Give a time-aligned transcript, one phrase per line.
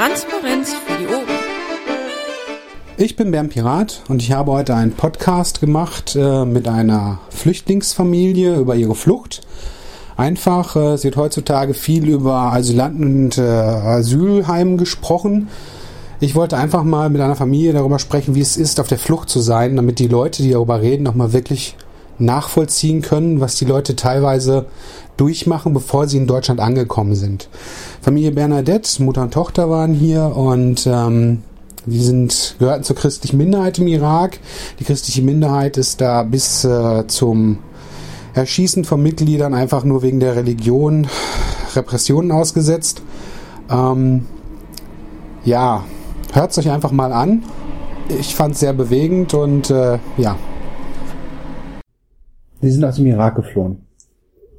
[0.00, 1.26] Transparenz für die Ohren.
[2.96, 8.56] Ich bin Bernd Pirat und ich habe heute einen Podcast gemacht äh, mit einer Flüchtlingsfamilie
[8.56, 9.42] über ihre Flucht.
[10.16, 15.48] Einfach, äh, es wird heutzutage viel über Asylanten und äh, Asylheim gesprochen.
[16.18, 19.28] Ich wollte einfach mal mit einer Familie darüber sprechen, wie es ist, auf der Flucht
[19.28, 21.76] zu sein, damit die Leute, die darüber reden, nochmal wirklich
[22.20, 24.66] nachvollziehen können, was die Leute teilweise
[25.16, 27.48] durchmachen, bevor sie in Deutschland angekommen sind.
[28.00, 31.42] Familie Bernadette, Mutter und Tochter waren hier und ähm,
[31.86, 34.38] die sind gehörten zur christlichen Minderheit im Irak.
[34.78, 37.58] Die christliche Minderheit ist da bis äh, zum
[38.34, 41.06] Erschießen von Mitgliedern einfach nur wegen der Religion
[41.74, 43.02] Repressionen ausgesetzt.
[43.70, 44.26] Ähm,
[45.44, 45.84] ja,
[46.32, 47.44] hört es euch einfach mal an.
[48.08, 50.36] Ich fand es sehr bewegend und äh, ja.
[52.60, 53.78] Sie sind aus dem Irak geflohen.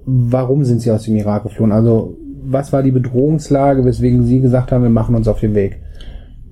[0.05, 1.71] Warum sind Sie aus dem Irak geflohen?
[1.71, 5.79] Also, was war die Bedrohungslage, weswegen Sie gesagt haben, wir machen uns auf den Weg?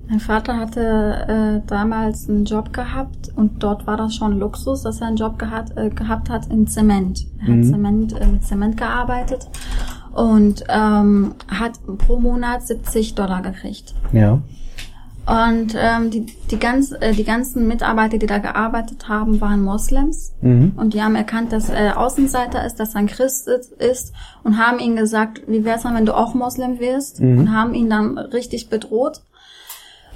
[0.08, 0.80] Mein Vater hatte
[1.62, 5.38] äh, damals einen Job gehabt und dort war das schon Luxus, dass er einen Job
[5.38, 7.26] gehabt, äh, gehabt hat in Zement.
[7.40, 7.62] Er hat Mhm.
[7.64, 9.48] Zement, äh, mit Zement gearbeitet
[10.14, 13.94] und ähm, hat pro Monat 70 Dollar gekriegt.
[14.12, 14.40] Ja.
[15.30, 20.32] Und ähm, die, die, ganz, äh, die ganzen Mitarbeiter, die da gearbeitet haben, waren Moslems.
[20.40, 20.72] Mhm.
[20.76, 24.80] Und die haben erkannt, dass er Außenseiter ist, dass er ein Christ ist- und haben
[24.80, 27.20] ihm gesagt, wie wär's dann, wenn du auch Moslem wirst?
[27.20, 27.38] Mhm.
[27.38, 29.20] Und haben ihn dann richtig bedroht.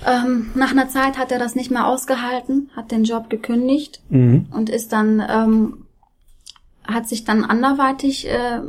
[0.04, 4.46] Ähm, nach einer Zeit hat er das nicht mehr ausgehalten, hat den Job gekündigt Mhm.
[4.50, 5.86] und ist dann, ähm,
[6.82, 8.60] hat sich dann anderweitig äh,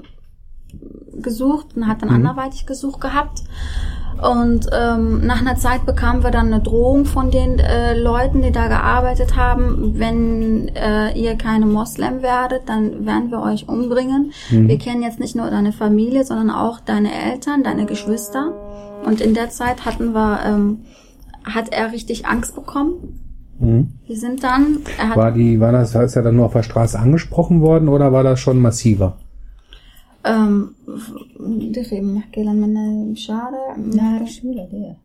[1.19, 3.41] gesucht und hat dann anderweitig gesucht gehabt.
[4.21, 8.51] Und ähm, nach einer Zeit bekamen wir dann eine Drohung von den äh, Leuten, die
[8.51, 14.31] da gearbeitet haben, wenn äh, ihr keine Moslem werdet, dann werden wir euch umbringen.
[14.49, 18.53] Wir kennen jetzt nicht nur deine Familie, sondern auch deine Eltern, deine Geschwister.
[19.05, 20.79] Und in der Zeit hatten wir, ähm,
[21.43, 23.21] hat er richtig Angst bekommen.
[23.59, 23.91] Mhm.
[24.05, 26.63] Wir sind dann, er hat War die, war das, ist er dann nur auf der
[26.63, 29.17] Straße angesprochen worden oder war das schon massiver?
[30.26, 30.74] أم،
[31.40, 34.96] دقيقة بنحكي لما من الشارع بنحكي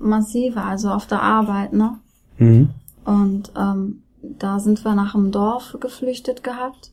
[0.00, 1.98] massiv, also auf der Arbeit, ne?
[2.38, 2.68] Mhm.
[3.04, 6.92] Und ähm, da sind wir nach dem Dorf geflüchtet gehabt.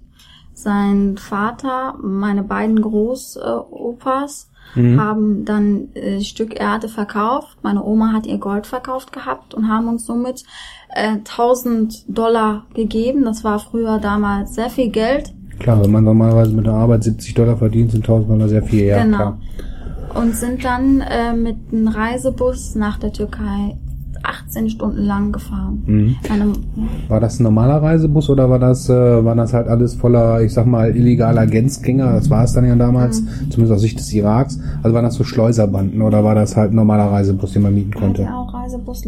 [0.54, 4.50] Sein Vater, meine beiden Großopas
[4.98, 7.58] haben dann äh, Stück Erde verkauft.
[7.62, 10.44] Meine Oma hat ihr Gold verkauft gehabt und haben uns somit
[10.90, 13.24] äh, 1000 Dollar gegeben.
[13.24, 15.34] Das war früher damals sehr viel Geld.
[15.61, 18.87] Klar, wenn man normalerweise mit der Arbeit 70 Dollar verdient, sind 1000 Dollar sehr viel,
[18.87, 19.17] ja, genau.
[19.17, 19.39] klar.
[20.15, 23.77] Und sind dann äh, mit einem Reisebus nach der Türkei
[24.23, 25.83] 18 Stunden lang gefahren.
[25.87, 26.17] Mhm.
[27.09, 30.53] War das ein normaler Reisebus oder war das, äh, waren das halt alles voller, ich
[30.53, 32.13] sag mal, illegaler Grenzgänger?
[32.13, 34.59] Das war es dann ja damals, zumindest aus Sicht des Iraks.
[34.83, 37.93] Also waren das so Schleuserbanden oder war das halt ein normaler Reisebus, den man mieten
[37.93, 38.25] konnte?
[38.27, 39.03] hatte auch Reisebus.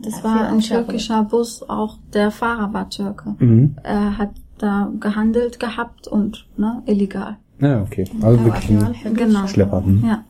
[0.00, 3.36] Das war ein türkischer Bus, auch der Fahrer war Türke.
[3.38, 3.76] Mhm.
[3.82, 7.36] Er hat da gehandelt gehabt und ne, illegal.
[7.60, 8.04] Ja, okay.
[8.22, 9.46] Also wirklich ein Genau.
[9.46, 9.80] Schlepper.
[9.80, 10.04] Mhm.
[10.06, 10.24] Ja.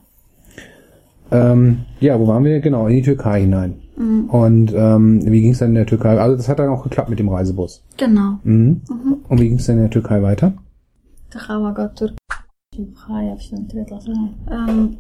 [1.31, 2.61] Ähm, ja, wo waren wir?
[2.61, 3.81] Genau, in die Türkei hinein.
[4.29, 6.19] Und ähm, wie ging es dann in der Türkei?
[6.19, 7.83] Also das hat dann auch geklappt mit dem Reisebus.
[7.97, 8.39] Genau.
[8.43, 8.81] Mhm.
[9.29, 10.53] Und wie ging es dann in der Türkei weiter?
[14.51, 14.97] Ähm,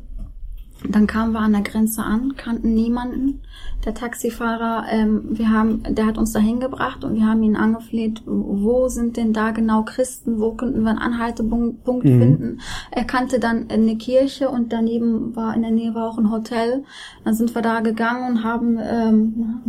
[0.82, 3.40] dann kamen wir an der Grenze an, kannten niemanden.
[3.84, 8.22] Der Taxifahrer, ähm, wir haben, der hat uns dahin gebracht und wir haben ihn angefleht,
[8.26, 12.60] wo sind denn da genau Christen, wo könnten wir einen Anhaltepunkt Punkt finden.
[12.90, 16.84] Er kannte dann eine Kirche und daneben war in der Nähe war auch ein Hotel.
[17.24, 19.62] Dann sind wir da gegangen und haben, ähm,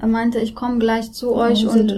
[0.00, 1.90] er meinte, ich komme gleich zu euch und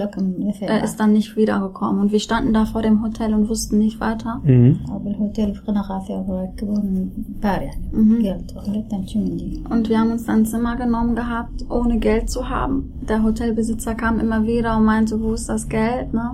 [0.60, 2.00] er ist dann nicht wiedergekommen.
[2.00, 4.41] Und wir standen da vor dem Hotel und wussten nicht weiter.
[4.44, 4.81] Mhm.
[5.05, 7.10] بالهوتيل في قناة وركبون
[7.43, 11.15] بار يعني قلت خليت امشي من دي Und wir haben uns dann ein Zimmer genommen
[11.15, 12.93] gehabt, ohne Geld zu haben.
[13.09, 16.27] Der Hotelbesitzer kam immer wieder und meinte, wo ist das Geld, ne?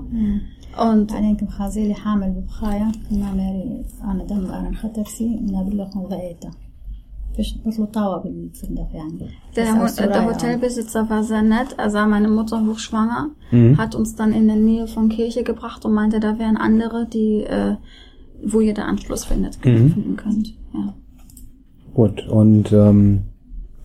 [0.78, 6.07] Und بعدين كم خازيلي حامل ببخايا كنا ماري انا دم انا خدت تاكسي من بلغ
[6.07, 6.51] غايته
[7.43, 9.02] Slotauer geliebt sind dafür
[9.55, 11.76] der, Ho der Hotelbesitzer war sehr nett.
[11.78, 13.78] Er sah meine Mutter hochschwanger, mhm.
[13.78, 17.43] hat uns dann in der Nähe von Kirche gebracht und meinte, da wären andere, die,
[17.43, 17.76] äh,
[18.43, 19.91] wo ihr da Anschluss findet, mhm.
[19.91, 20.53] finden könnt.
[20.73, 20.93] Ja.
[21.93, 23.23] Gut, und ähm,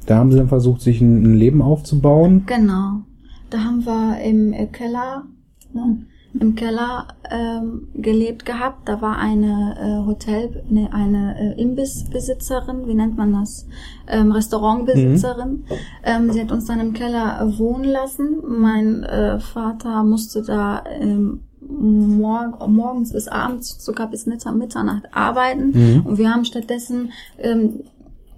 [0.07, 2.45] da haben sie dann versucht, sich ein, Leben aufzubauen.
[2.47, 3.03] Genau.
[3.51, 5.25] Da haben wir im äh, Keller
[5.73, 6.07] ne,
[6.39, 8.89] im Keller ähm, gelebt gehabt.
[8.89, 13.67] Da war eine äh, Hotel, ne, eine äh, Imbissbesitzerin, wie nennt man das?
[14.07, 15.65] Ähm, Restaurantbesitzerin.
[16.05, 18.43] Ähm, sie hat uns dann im Keller äh, wohnen lassen.
[18.47, 26.03] Mein äh, Vater musste da ähm, morg morgens bis abends, sogar bis Mittag, Mitternacht arbeiten.
[26.05, 27.81] Und wir haben stattdessen ähm,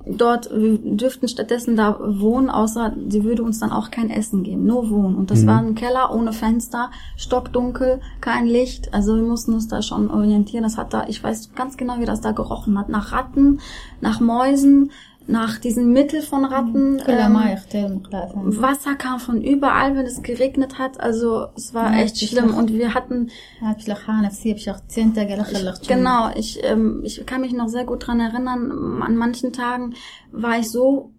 [0.06, 4.64] dort, wir dürften stattdessen da wohnen, außer sie würde uns dann auch kein Essen geben,
[4.64, 5.16] nur wohnen.
[5.16, 5.46] Und das Mhm.
[5.46, 8.92] war ein Keller ohne Fenster, stockdunkel, kein Licht.
[8.92, 10.64] Also wir mussten uns da schon orientieren.
[10.64, 12.88] Das hat da, ich weiß ganz genau, wie das da gerochen hat.
[12.88, 13.60] Nach Ratten,
[14.00, 14.90] nach Mäusen,
[15.26, 17.00] nach diesen Mittel von Ratten.
[17.06, 21.00] Ähm, Wasser kam von überall, wenn es geregnet hat.
[21.00, 22.54] Also es war echt schlimm.
[22.54, 23.30] Und wir hatten...
[25.88, 29.00] Genau, ich, ähm, ich kann mich noch sehr gut dran erinnern.
[29.02, 29.94] An manchen Tagen
[30.32, 31.12] war ich so,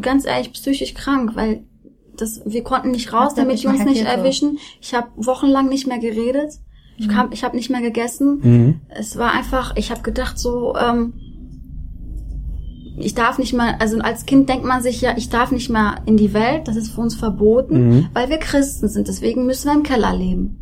[0.00, 1.64] ganz ehrlich, psychisch krank, weil
[2.16, 4.58] das, wir konnten nicht raus, damit die uns nicht erwischen.
[4.80, 6.52] Ich habe wochenlang nicht mehr geredet.
[6.96, 8.40] Ich, kam, ich habe nicht mehr gegessen.
[8.42, 8.80] Mhm.
[8.88, 10.74] Es war einfach, ich habe gedacht so...
[10.76, 11.14] Ähm,
[12.97, 15.95] ich darf nicht mehr, also als Kind denkt man sich ja, ich darf nicht mehr
[16.05, 18.05] in die Welt, das ist für uns verboten, Mhm.
[18.13, 20.57] weil wir Christen sind, deswegen müssen wir im Keller leben.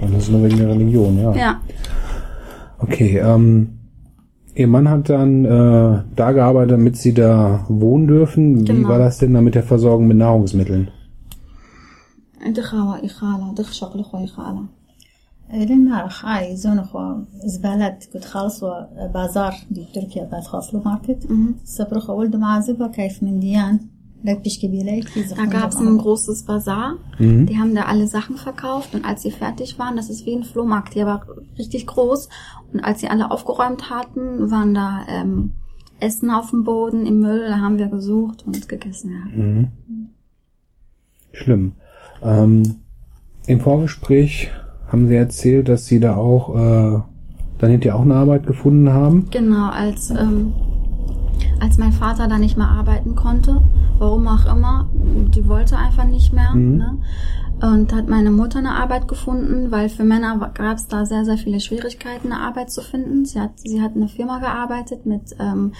[0.00, 1.34] Und das ist nur wegen der Religion, ja.
[1.34, 1.60] Ja.
[2.78, 3.78] Okay, ähm,
[4.54, 8.60] Ihr Mann hat dann äh, da gearbeitet, damit Sie da wohnen dürfen.
[8.60, 8.88] Wie Genau.
[8.88, 10.88] war das denn da mit der Versorgung mit Nahrungsmitteln?
[12.46, 14.64] انت خاوة إخالة دخ شغل خوي إخالة
[15.52, 17.14] لين ما راح هاي زون خو
[17.44, 21.28] زبالات كنت خالصوا بازار دي تركيا بعد خاصلو ماركت
[21.64, 23.80] صبرخ ولد معازبة كيف من ديان
[24.24, 26.96] لك بيشكي بيلي Da gab es ein großes Bazar.
[27.18, 27.46] Mhm.
[27.46, 30.44] Die haben da alle Sachen verkauft und als sie fertig waren, das ist wie ein
[30.44, 31.26] Flohmarkt, der war
[31.58, 32.28] richtig groß.
[32.72, 35.52] Und als sie alle aufgeräumt hatten, waren da ähm,
[35.98, 37.46] Essen auf dem Boden im Müll.
[37.48, 39.10] Da haben wir gesucht und gegessen.
[39.10, 39.42] Ja.
[39.42, 39.68] Mhm.
[41.32, 41.72] Schlimm.
[42.22, 42.76] Ähm,
[43.46, 44.50] Im Vorgespräch
[44.87, 46.99] haben Sie erzählt, dass Sie da auch äh,
[47.59, 49.27] dann hinterher auch eine Arbeit gefunden haben.
[49.31, 50.53] Genau, als, ähm,
[51.59, 53.61] als mein Vater da nicht mehr arbeiten konnte,
[53.99, 56.51] warum auch immer, die wollte einfach nicht mehr.
[56.53, 56.77] Mhm.
[56.77, 56.97] Ne?
[57.59, 61.37] Und hat meine Mutter eine Arbeit gefunden, weil für Männer gab es da sehr, sehr
[61.37, 63.25] viele Schwierigkeiten, eine Arbeit zu finden.
[63.25, 65.71] Sie hat, sie hat in einer Firma gearbeitet mit, ähm,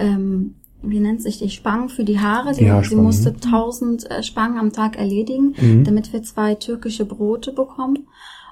[0.00, 2.52] ähm, wie nennt sich die Spangen für die Haare.
[2.52, 3.36] Sie, Die sie Haarspangen, musste ne?
[3.44, 5.84] 1000 äh, Spangen am Tag erledigen, Mhm.
[5.84, 8.08] damit wir zwei türkische Brote bekommen.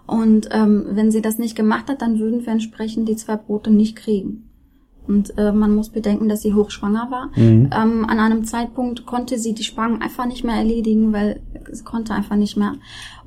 [0.08, 3.70] Und ähm, wenn sie das nicht gemacht hat, dann würden wir entsprechend die zwei Brote
[3.70, 4.48] nicht kriegen.
[5.06, 7.26] Und äh, man muss bedenken, dass sie hochschwanger war.
[7.36, 7.70] Mhm.
[7.74, 11.40] Ähm, an einem Zeitpunkt konnte sie die Spangen einfach nicht mehr erledigen, weil
[11.70, 12.72] sie konnte einfach nicht mehr.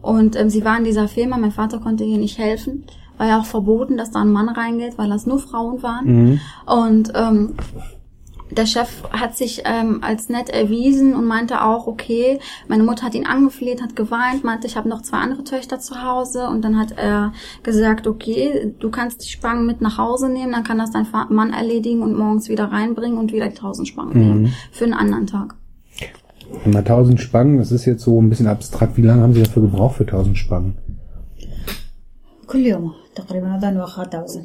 [0.01, 2.85] Und ähm, sie war in dieser Firma, mein Vater konnte ihr nicht helfen.
[3.17, 6.05] War ja auch verboten, dass da ein Mann reingeht, weil das nur Frauen waren.
[6.05, 6.39] Mhm.
[6.65, 7.53] Und ähm,
[8.50, 12.38] der Chef hat sich ähm, als nett erwiesen und meinte auch, okay,
[12.68, 16.00] meine Mutter hat ihn angefleht, hat geweint, meinte, ich habe noch zwei andere Töchter zu
[16.02, 17.32] Hause und dann hat er
[17.64, 21.26] gesagt, okay, du kannst die Spangen mit nach Hause nehmen, dann kann das dein Fa-
[21.28, 25.26] Mann erledigen und morgens wieder reinbringen und wieder die tausend Spangen nehmen für einen anderen
[25.26, 25.56] Tag.
[26.64, 28.96] Mal 1000 Spangen, das ist jetzt so ein bisschen abstrakt.
[28.96, 30.74] Wie lange haben Sie dafür gebraucht für 1000 Spangen?
[32.46, 34.44] كل يوم تقريبا بان واخا تاوزن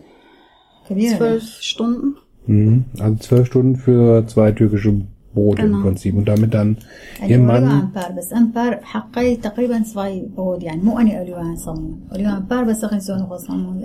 [0.90, 2.16] كبيرة Zwölf Stunden.
[2.48, 2.86] Mhm.
[3.00, 5.02] Also zwölf Stunden für zwei türkische
[5.34, 5.84] Brote im Genau.
[5.84, 6.16] Prinzip.
[6.16, 6.78] Und damit dann
[7.22, 7.82] Ihr يعني أوليو Mann.
[7.82, 12.64] أمبار بس أمبار حقي تقريبا صفاي بود يعني مو أني أوليو عن صمون أوليو أمبار
[12.64, 13.82] بس أخي زون غو صمون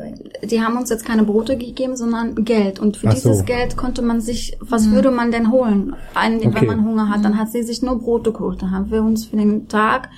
[0.51, 2.81] Die haben uns jetzt keine Brote gegeben, sondern Geld.
[2.81, 3.45] Und für Ach dieses so.
[3.45, 5.95] Geld konnte man sich, was würde man denn holen?
[6.15, 6.51] Ein, Okay.
[6.55, 8.61] Wenn man Hunger hat, dann hat sie sich nur Brote geholt.
[8.63, 10.09] Dann haben wir uns für den Tag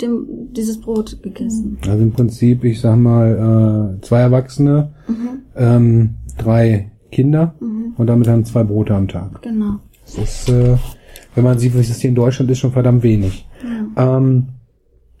[0.00, 1.78] dem, dieses Brot gegessen.
[1.86, 3.28] Also im Prinzip, ich sag mal,
[3.98, 4.76] äh, zwei Erwachsene,
[5.08, 5.28] Mhm.
[5.56, 7.55] ähm, drei Kinder
[7.97, 9.41] und damit dann zwei Brote am Tag.
[9.41, 9.79] Genau.
[10.05, 10.77] Das ist, äh,
[11.33, 13.47] wenn man sieht, wie es hier in Deutschland ist, schon verdammt wenig.
[13.97, 14.47] Ähm,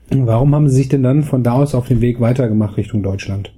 [0.09, 3.53] warum haben Sie sich denn dann von da aus auf den Weg weitergemacht Richtung Deutschland?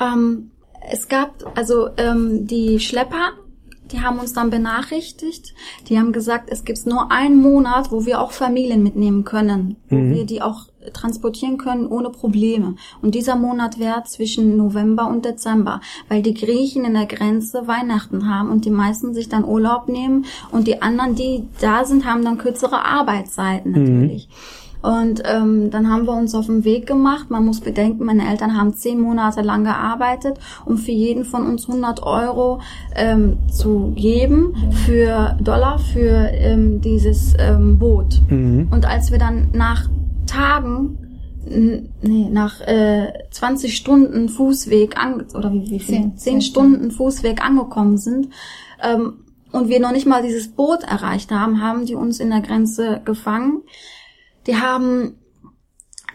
[0.00, 0.50] Ähm,
[0.90, 3.32] es gab also ähm, die Schlepper,
[3.90, 5.54] die haben uns dann benachrichtigt.
[5.88, 9.96] Die haben gesagt, es gibt nur einen Monat, wo wir auch Familien mitnehmen können, wo
[9.96, 12.74] wir die auch transportieren können ohne Probleme.
[13.00, 18.28] Und dieser Monat wäre zwischen November und Dezember, weil die Griechen in der Grenze Weihnachten
[18.28, 22.24] haben und die meisten sich dann Urlaub nehmen und die anderen, die da sind, haben
[22.24, 24.28] dann kürzere Arbeitszeiten natürlich.
[24.82, 27.30] Und ähm, dann haben wir uns auf den Weg gemacht.
[27.30, 31.68] Man muss bedenken, meine Eltern haben zehn Monate lang gearbeitet, um für jeden von uns
[31.68, 32.60] 100 Euro
[32.96, 38.20] ähm, zu geben für Dollar für ähm, dieses ähm, Boot.
[38.72, 39.88] Und als wir dann nach
[40.26, 41.12] Tagen
[41.44, 45.96] Nee, nach äh, 20 Stunden Fußweg an, oder wie, wie viel?
[45.96, 48.28] Zehn, 10 zehn Stunden Fußweg angekommen sind
[48.80, 52.42] ähm, und wir noch nicht mal dieses Boot erreicht haben, haben die uns in der
[52.42, 53.62] Grenze gefangen.
[54.46, 55.16] Die haben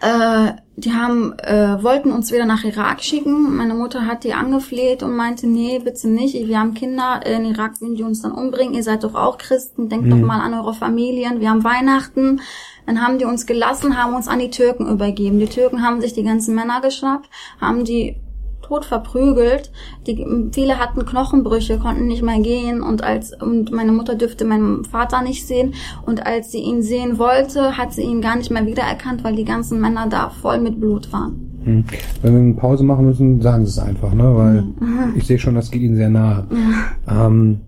[0.01, 3.55] äh, die haben äh, wollten uns wieder nach Irak schicken.
[3.55, 6.35] Meine Mutter hat die angefleht und meinte, nee, bitte nicht.
[6.47, 8.75] Wir haben Kinder in Irak, würden die uns dann umbringen.
[8.75, 9.89] Ihr seid doch auch Christen.
[9.89, 11.39] Denkt doch mal an eure Familien.
[11.39, 12.41] Wir haben Weihnachten.
[12.85, 15.39] Dann haben die uns gelassen, haben uns an die Türken übergeben.
[15.39, 18.15] Die Türken haben sich die ganzen Männer geschnappt, haben die
[18.61, 19.71] tot verprügelt.
[20.05, 24.83] Die, viele hatten Knochenbrüche, konnten nicht mehr gehen und als und meine Mutter dürfte meinen
[24.85, 25.73] Vater nicht sehen
[26.05, 29.45] und als sie ihn sehen wollte, hat sie ihn gar nicht mehr wiedererkannt, weil die
[29.45, 31.47] ganzen Männer da voll mit Blut waren.
[31.63, 31.83] Hm.
[32.21, 34.35] Wenn wir eine Pause machen müssen, sagen Sie es einfach, ne?
[34.35, 35.13] Weil mhm.
[35.17, 36.47] ich sehe schon, das geht Ihnen sehr nahe.
[37.09, 37.59] Ähm,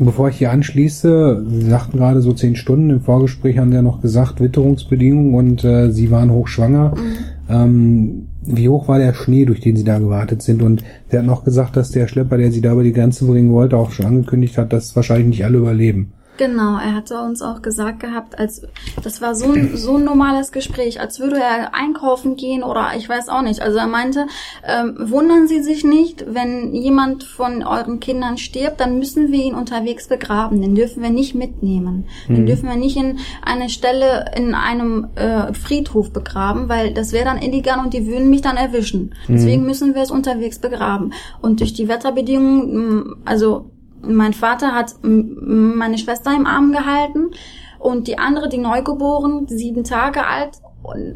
[0.00, 3.82] bevor ich hier anschließe, Sie sagten gerade so zehn Stunden, im Vorgespräch haben Sie ja
[3.82, 6.94] noch gesagt, Witterungsbedingungen und äh, Sie waren hochschwanger.
[6.96, 7.14] Mhm.
[7.50, 10.62] Ähm, wie hoch war der Schnee, durch den Sie da gewartet sind?
[10.62, 13.52] Und Sie hat noch gesagt, dass der Schlepper, der Sie da über die Grenze bringen
[13.52, 16.12] wollte, auch schon angekündigt hat, dass wahrscheinlich nicht alle überleben.
[16.38, 18.62] Genau, er hatte uns auch gesagt gehabt, als
[19.02, 23.08] das war so ein, so ein normales Gespräch, als würde er einkaufen gehen oder ich
[23.08, 23.60] weiß auch nicht.
[23.60, 24.28] Also er meinte,
[24.64, 29.56] ähm, wundern Sie sich nicht, wenn jemand von euren Kindern stirbt, dann müssen wir ihn
[29.56, 30.62] unterwegs begraben.
[30.62, 32.06] Den dürfen wir nicht mitnehmen.
[32.28, 32.46] Den mhm.
[32.46, 37.42] dürfen wir nicht in eine Stelle in einem äh, Friedhof begraben, weil das wäre dann
[37.42, 39.12] illegal und die würden mich dann erwischen.
[39.26, 39.34] Mhm.
[39.34, 41.12] Deswegen müssen wir es unterwegs begraben.
[41.42, 47.30] Und durch die Wetterbedingungen, also mein Vater hat meine Schwester im Arm gehalten
[47.78, 50.58] und die andere, die neugeboren, sieben Tage alt,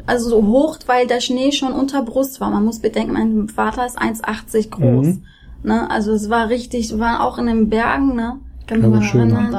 [0.05, 2.49] also so hoch, weil der Schnee schon unter Brust war.
[2.49, 5.07] Man muss bedenken, mein Vater ist 1,80 groß.
[5.07, 5.23] Mhm.
[5.63, 5.89] Ne?
[5.89, 8.39] Also es war richtig, wir waren auch in den Bergen, ne?
[8.67, 9.51] Kann man mal erinnern.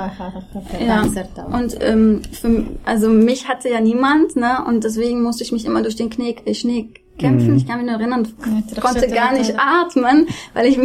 [0.81, 1.03] Ja.
[1.59, 4.65] Und ähm, für, also mich hatte ja niemand, ne?
[4.67, 7.53] Und deswegen musste ich mich immer durch den Schnee, Schnee kämpfen.
[7.53, 7.57] Mhm.
[7.57, 8.27] Ich kann mich nur erinnern,
[8.71, 10.79] ich konnte gar nicht atmen, weil ich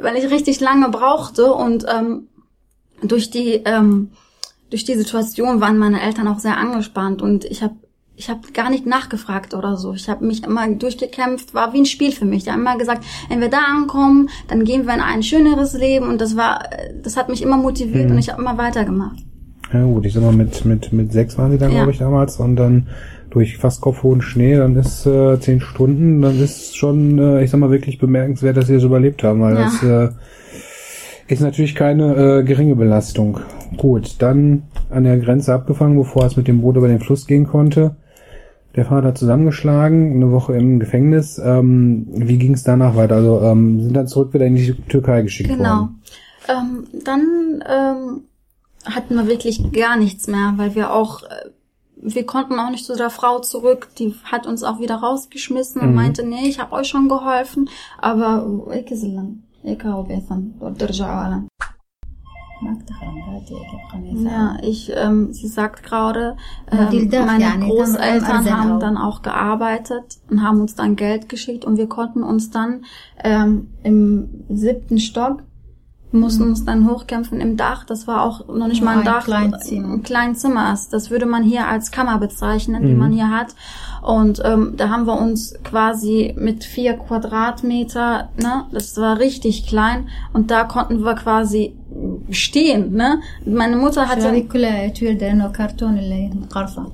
[0.00, 2.28] weil ich richtig lange brauchte und ähm,
[3.02, 4.10] durch die ähm,
[4.70, 7.74] durch die Situation waren meine Eltern auch sehr angespannt und ich habe
[8.18, 9.92] ich habe gar nicht nachgefragt oder so.
[9.92, 12.44] Ich habe mich immer durchgekämpft, war wie ein Spiel für mich.
[12.44, 16.08] Die haben immer gesagt, wenn wir da ankommen, dann gehen wir in ein schöneres Leben
[16.08, 16.64] und das war,
[17.02, 18.12] das hat mich immer motiviert mhm.
[18.12, 19.18] und ich habe immer weitergemacht.
[19.72, 21.78] Ja gut, ich sag mal, mit, mit, mit sechs waren sie dann, ja.
[21.78, 22.86] glaube ich, damals und dann
[23.30, 27.60] durch fast kopfhohen Schnee, dann ist äh, zehn Stunden, dann ist schon, äh, ich sag
[27.60, 29.64] mal, wirklich bemerkenswert, dass sie es überlebt haben, weil ja.
[29.64, 30.08] das äh,
[31.28, 33.40] ist natürlich keine äh, geringe Belastung.
[33.76, 37.46] Gut, dann an der Grenze abgefangen, bevor es mit dem Boot über den Fluss gehen
[37.46, 37.96] konnte.
[38.76, 41.40] Der Vater zusammengeschlagen, eine Woche im Gefängnis.
[41.42, 43.16] Ähm, wie ging es danach weiter?
[43.16, 45.62] Also ähm, sind dann zurück wieder in die Türkei geschickt genau.
[45.64, 46.02] worden?
[46.46, 46.60] Genau.
[46.60, 48.22] Ähm, dann ähm,
[48.84, 51.48] hatten wir wirklich gar nichts mehr, weil wir auch äh,
[52.14, 53.88] wir konnten auch nicht zu der Frau zurück.
[53.98, 55.94] Die hat uns auch wieder rausgeschmissen und mhm.
[55.94, 58.46] meinte, nee, ich habe euch schon geholfen, aber
[64.14, 66.36] ja, ich, ähm, sie sagt gerade,
[66.70, 71.88] ähm, meine Großeltern haben dann auch gearbeitet und haben uns dann Geld geschickt und wir
[71.88, 72.84] konnten uns dann
[73.22, 75.42] ähm, im siebten Stock
[76.12, 77.84] mussten uns dann hochkämpfen im Dach.
[77.84, 79.94] Das war auch noch nicht mal ein, Dach, Kleinzimmer.
[79.94, 80.78] ein Kleinzimmer.
[80.90, 82.86] Das würde man hier als Kammer bezeichnen, mhm.
[82.86, 83.54] die man hier hat.
[84.02, 90.08] Und ähm, da haben wir uns quasi mit vier Quadratmeter, ne, das war richtig klein.
[90.32, 91.74] Und da konnten wir quasi
[92.30, 93.20] stehen, ne.
[93.44, 94.20] Meine Mutter hatte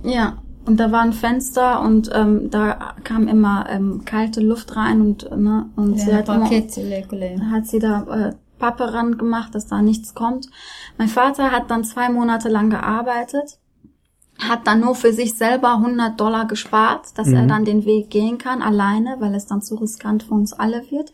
[0.04, 0.38] ja.
[0.64, 5.28] Und da war ein Fenster und ähm, da kam immer ähm, kalte Luft rein und
[5.36, 6.48] ne und ja, sie hat, immer,
[7.50, 10.46] hat sie da äh, Pappe ran gemacht, dass da nichts kommt.
[10.96, 13.58] Mein Vater hat dann zwei Monate lang gearbeitet,
[14.38, 17.34] hat dann nur für sich selber 100 Dollar gespart, dass mhm.
[17.34, 20.82] er dann den Weg gehen kann, alleine, weil es dann zu riskant für uns alle
[20.90, 21.12] wird.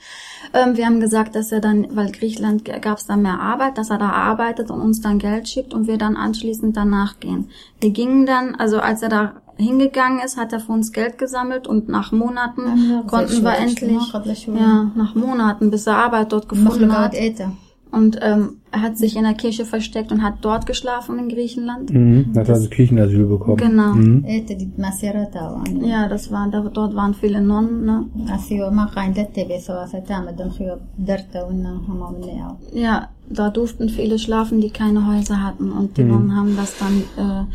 [0.55, 3.91] Ähm, wir haben gesagt, dass er dann, weil Griechenland gab es dann mehr Arbeit, dass
[3.91, 7.51] er da arbeitet und uns dann Geld schickt und wir dann anschließend danach gehen.
[7.81, 11.67] Wir gingen dann, also als er da hingegangen ist, hat er für uns Geld gesammelt
[11.67, 16.97] und nach Monaten ja, konnten wir endlich, ja, nach Monaten, bis er Arbeit dort gefunden
[16.97, 17.15] hat.
[17.91, 21.91] Und ähm, er hat sich in der Kirche versteckt und hat dort geschlafen in Griechenland.
[21.91, 23.57] Mhm, hat also Kirchenasyl bekommen.
[23.57, 23.95] Genau.
[23.95, 24.25] Mhm.
[25.85, 27.87] Ja, das waren, da, dort waren viele Nonnen.
[27.87, 28.05] Ne?
[32.73, 35.73] Ja, da durften viele schlafen, die keine Häuser hatten.
[35.73, 36.11] Und die mhm.
[36.11, 37.47] Nonnen haben das dann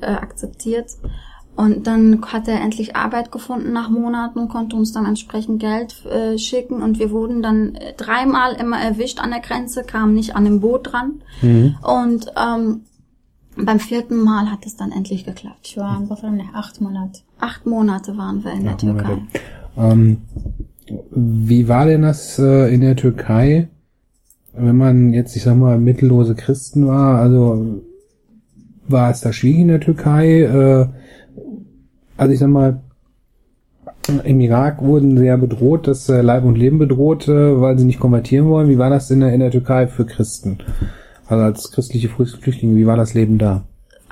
[0.00, 0.86] äh, äh, akzeptiert.
[1.54, 6.04] Und dann hat er endlich Arbeit gefunden nach Monaten und konnte uns dann entsprechend Geld
[6.06, 6.82] äh, schicken.
[6.82, 10.60] Und wir wurden dann äh, dreimal immer erwischt an der Grenze, kamen nicht an dem
[10.60, 11.22] Boot dran.
[11.42, 11.76] Mhm.
[11.82, 12.80] Und ähm,
[13.56, 15.60] beim vierten Mal hat es dann endlich geklappt.
[15.64, 17.20] Ich war nach acht Monate.
[17.38, 19.18] Acht Monate waren wir in acht der Türkei.
[19.76, 20.22] Ähm,
[21.10, 23.68] wie war denn das äh, in der Türkei,
[24.54, 27.18] wenn man jetzt, ich sag mal, mittellose Christen war?
[27.18, 27.82] Also
[28.88, 30.42] war es da schwierig in der Türkei?
[30.42, 30.88] Äh,
[32.16, 32.80] also ich sag mal,
[34.24, 37.84] im Irak wurden sie ja bedroht, das äh, Leib und Leben bedroht, äh, weil sie
[37.84, 38.68] nicht konvertieren wollen.
[38.68, 40.58] Wie war das in der, in der Türkei für Christen?
[41.26, 43.62] Also als christliche Flüchtlinge, wie war das Leben da?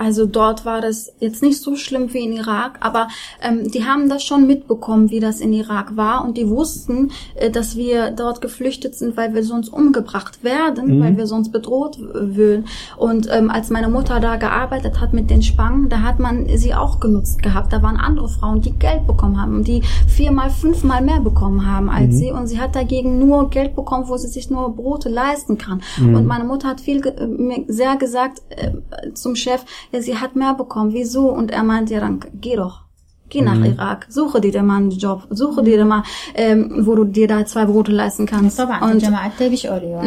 [0.00, 3.08] Also dort war das jetzt nicht so schlimm wie in Irak, aber
[3.42, 7.50] ähm, die haben das schon mitbekommen, wie das in Irak war und die wussten, äh,
[7.50, 11.02] dass wir dort geflüchtet sind, weil wir sonst umgebracht werden, Mhm.
[11.02, 12.64] weil wir sonst bedroht würden.
[12.96, 16.74] Und ähm, als meine Mutter da gearbeitet hat mit den Spangen, da hat man sie
[16.74, 17.70] auch genutzt gehabt.
[17.72, 22.16] Da waren andere Frauen, die Geld bekommen haben, die viermal, fünfmal mehr bekommen haben als
[22.16, 25.82] sie und sie hat dagegen nur Geld bekommen, wo sie sich nur Brote leisten kann.
[25.98, 28.70] Und meine Mutter hat viel ge- äh, mir sehr gesagt äh,
[29.12, 31.30] zum Chef, ja, sie hat mehr bekommen, wieso?
[31.30, 32.82] Und er meinte, ja, dann geh doch.
[33.28, 33.66] Geh nach mhm.
[33.66, 36.02] Irak, suche dir mal einen Job, suche dir mal,
[36.34, 38.58] ähm, wo du dir da zwei Brote leisten kannst.
[38.60, 39.02] Und,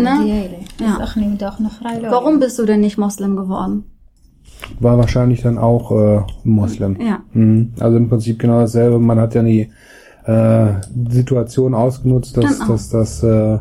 [0.01, 0.19] ne?
[0.79, 2.11] ja.
[2.11, 3.85] Warum bist du denn nicht Moslem geworden?
[4.81, 6.99] War wahrscheinlich dann auch äh, Moslem.
[6.99, 7.21] Ja.
[7.31, 7.73] Mhm.
[7.79, 8.99] Also im Prinzip genau dasselbe.
[8.99, 9.71] Man hat ja nie
[10.25, 10.73] äh,
[11.09, 12.71] Situation ausgenutzt, dass, genau.
[12.71, 13.59] dass, dass äh,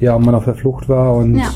[0.00, 1.50] ja, man auf der Flucht war und ja.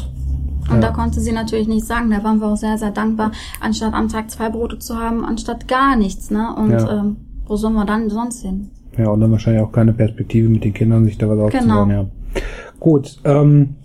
[0.70, 0.88] Und Ja.
[0.88, 2.10] da konnte sie natürlich nichts sagen.
[2.10, 5.66] Da waren wir auch sehr, sehr dankbar, anstatt am Tag zwei Brote zu haben, anstatt
[5.68, 6.30] gar nichts.
[6.30, 6.54] Ne?
[6.56, 7.00] Und Ja.
[7.00, 8.70] ähm, wo sollen wir dann sonst hin?
[8.98, 11.88] ja und dann wahrscheinlich auch keine Perspektive mit den Kindern, sich da was aufzubauen.
[11.88, 12.02] Genau.
[12.02, 12.06] Ja.
[12.80, 13.18] Gut.
[13.24, 13.76] Ähm,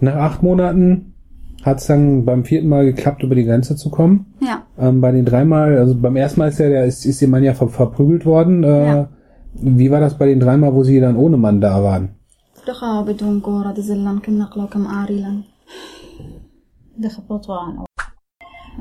[0.00, 1.14] nach acht Monaten
[1.62, 4.26] hat es dann beim vierten Mal geklappt, über die Grenze zu kommen.
[4.40, 7.28] Ja, Ähm, bei den dreimal, also beim ersten Mal ist ja, der ist, ist ihr
[7.28, 8.64] Mann ja ver verprügelt worden.
[8.64, 9.08] Äh, Ja.
[9.54, 12.10] Wie war das bei den dreimal, wo sie dann ohne Mann da waren?
[16.99, 17.77] دخا بدون كورة دزلان كنا قلوكم آريلا.
[17.77, 17.85] دخل بطوان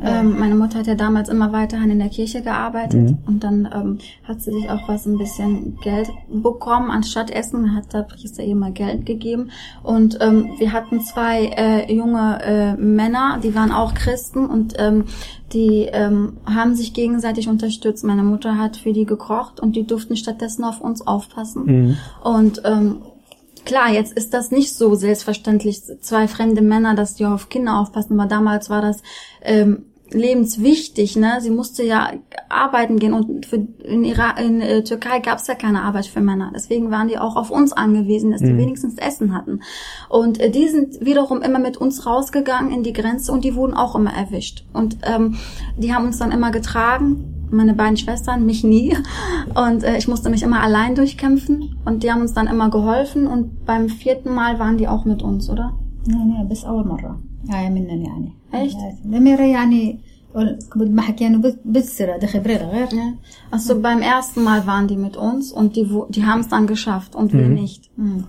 [0.03, 3.99] Ähm, meine Mutter hat ja damals immer weiterhin in der Kirche gearbeitet und dann ähm,
[4.25, 6.91] hat sie sich auch was ein bisschen Geld bekommen.
[6.91, 9.50] Anstatt Essen hat der Priester ihr mal Geld gegeben.
[9.83, 15.05] Und ähm, wir hatten zwei äh, junge äh, Männer, die waren auch Christen und ähm,
[15.53, 18.05] die ähm, haben sich gegenseitig unterstützt.
[18.05, 21.97] Meine Mutter hat für die gekocht und die durften stattdessen auf uns aufpassen.
[22.25, 23.03] Und ähm,
[23.66, 28.20] Klar, jetzt ist das nicht so selbstverständlich, zwei fremde Männer, dass die auf Kinder aufpassen,
[28.20, 29.01] aber damals war das
[29.42, 31.38] ähm, lebenswichtig, ne?
[31.39, 32.12] Sie musste ja
[32.50, 36.22] arbeiten gehen und für, in, Irak, in äh, Türkei gab es ja keine Arbeit für
[36.22, 36.51] Männer.
[36.54, 39.62] Deswegen waren die auch auf uns angewiesen, dass die wenigstens Essen hatten.
[40.10, 43.74] Und äh, die sind wiederum immer mit uns rausgegangen in die Grenze und die wurden
[43.74, 44.65] auch immer erwischt.
[44.74, 45.38] Und ähm,
[45.78, 48.97] die haben uns dann immer getragen meine beiden Schwestern, mich nie.
[49.55, 51.77] Und äh, ich musste mich immer allein durchkämpfen.
[51.85, 53.27] Und die haben uns dann immer geholfen.
[53.27, 55.73] Und beim vierten Mal waren die auch mit uns, oder?
[56.09, 57.20] يعني بس أول مرة
[57.51, 58.73] هاي منن يعني إيش؟
[59.05, 59.99] لميرة يعني
[60.73, 63.14] كنت ما حكي يعني بتصير دخل بريرة غير Ja.
[63.57, 66.66] Also beim ersten Mal waren die mit uns und die, wo- die haben es dann
[66.66, 67.90] geschafft und wir nicht.
[67.99, 68.25] مم.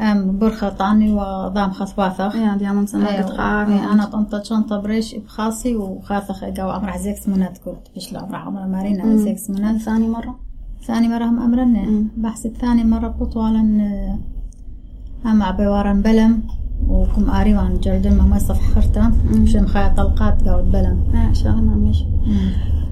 [0.00, 3.92] أم برخة طاني وضام خاص Ja, die haben uns immer أيوة.
[3.92, 8.66] أنا طنطة شنطة بريش بخاصي وخاثخ جو أمرح زيكس منات كنت بيش لا أمرح أمر
[8.66, 10.38] مارينا زيكس منات ثاني مرة.
[10.86, 13.60] ثاني مرة هم أمرنا بحسب ثاني مرة بطوالا
[15.24, 16.42] هم عبوارا بلم
[16.88, 19.12] وكم آريوان جردن ما ما صف خرطة.
[19.30, 20.98] مشان خايا طلقات قاود بلم.
[21.12, 22.06] Ja, erinnere mich.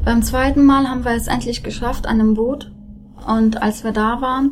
[0.04, 2.72] Beim zweiten Mal haben wir es endlich geschafft an einem Boot.
[3.36, 4.50] Und als wir da waren,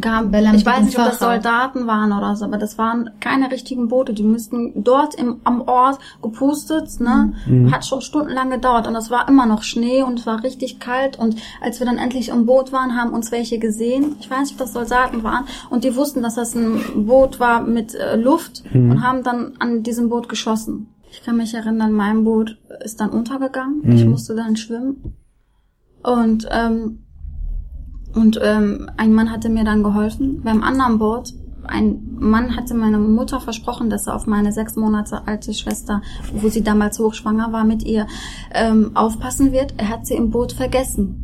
[0.00, 1.18] gab, Belam ich weiß nicht, ob das.
[1.18, 4.12] Soldaten waren oder so, aber das waren keine richtigen Boote.
[4.12, 7.34] Die müssten dort im, am Ort gepustet, ne?
[7.70, 11.18] Hat schon stundenlang gedauert und es war immer noch Schnee und es war richtig kalt.
[11.18, 14.16] Und als wir dann endlich im Boot waren, haben uns welche gesehen.
[14.20, 15.44] Ich weiß nicht, ob das Soldaten waren.
[15.70, 19.82] Und die wussten, dass das ein Boot war mit äh, Luft und haben dann an
[19.82, 20.88] diesem Boot geschossen.
[21.10, 23.82] Ich kann mich erinnern, mein Boot ist dann untergegangen.
[23.92, 25.14] Ich musste dann schwimmen.
[26.02, 27.03] Und, ähm,
[28.14, 30.42] und ähm, ein Mann hatte mir dann geholfen.
[30.42, 31.32] Beim anderen Board,
[31.66, 36.48] ein Mann hatte meiner Mutter versprochen, dass er auf meine sechs Monate alte Schwester, wo
[36.48, 38.06] sie damals hochschwanger war, mit ihr
[38.52, 39.74] ähm, aufpassen wird.
[39.78, 41.20] Er hat sie im Boot vergessen.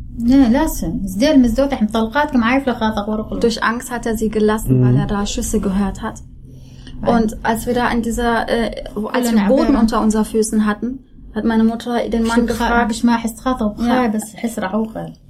[3.40, 4.84] Durch Angst hat er sie gelassen, mhm.
[4.84, 6.22] weil er da Schüsse gehört hat.
[7.06, 10.98] Und als wir da in dieser, äh, als wir Boden unter unseren Füßen hatten,
[11.34, 12.90] hat meine Mutter den Mann gefragt.
[12.90, 13.18] Ich mal
[13.86, 14.10] ja.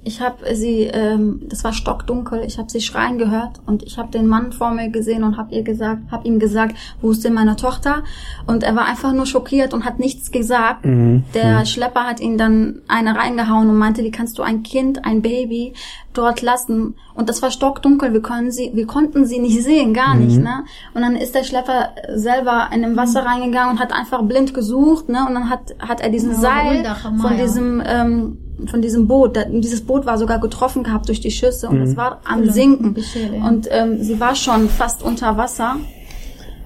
[0.03, 4.09] Ich habe sie, ähm, das war stockdunkel, ich habe sie schreien gehört und ich habe
[4.09, 7.33] den Mann vor mir gesehen und habe ihr gesagt, habe ihm gesagt, wo ist denn
[7.33, 8.03] meine Tochter?
[8.47, 10.85] Und er war einfach nur schockiert und hat nichts gesagt.
[10.85, 11.23] Mhm.
[11.35, 11.65] Der mhm.
[11.65, 15.73] Schlepper hat ihn dann eine reingehauen und meinte, wie kannst du ein Kind, ein Baby
[16.13, 16.95] dort lassen?
[17.13, 20.63] Und das war stockdunkel, wir können sie, wir konnten sie nicht sehen, gar nicht, ne?
[20.93, 25.09] Und dann ist der Schlepper selber in dem Wasser reingegangen und hat einfach blind gesucht,
[25.09, 25.25] ne?
[25.27, 29.35] Und dann hat hat er diesen Ja, Seil von diesem ähm, von diesem Boot.
[29.35, 32.51] Da, dieses Boot war sogar getroffen gehabt durch die Schüsse und es war am Cool.
[32.51, 32.93] Sinken.
[32.93, 33.47] Beschäle, ja.
[33.47, 35.77] Und ähm, sie war schon fast unter Wasser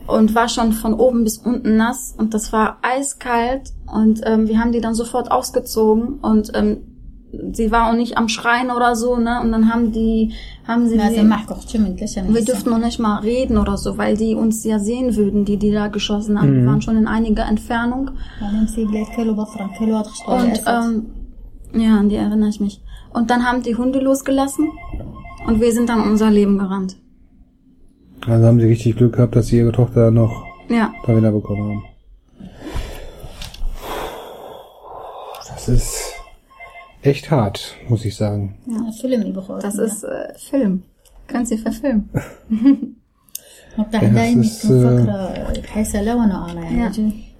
[0.08, 4.60] und war schon von oben bis unten nass und das war eiskalt und ähm, wir
[4.60, 6.95] haben die dann sofort ausgezogen und ähm,
[7.54, 9.42] sie war auch nicht am Schreien oder so, ne?
[9.42, 10.34] Und dann haben die,
[10.68, 11.18] haben sie, die,
[12.34, 15.58] wir dürften noch nicht mal reden oder so, weil die uns ja sehen würden, die
[15.58, 16.52] die da geschossen haben.
[16.52, 16.62] Mhm.
[16.62, 18.12] Wir waren schon in einiger Entfernung.
[20.28, 21.06] Und ähm,
[21.74, 22.82] ja, an die erinnere ich mich.
[23.14, 24.72] Und dann haben die Hunde losgelassen
[25.48, 26.98] und wir sind dann unser Leben gerannt.
[28.26, 30.92] Also haben sie richtig Glück gehabt, dass sie ihre Tochter noch ja.
[31.06, 31.84] da wieder bekommen haben.
[35.48, 36.15] Das ist
[37.06, 38.56] echt hart, muss ich sagen.
[38.68, 39.64] Ja, Film überhaupt.
[39.64, 40.84] Das ist äh, Film.
[41.28, 42.10] Kannst du verfilmen.
[43.78, 44.10] ja, äh,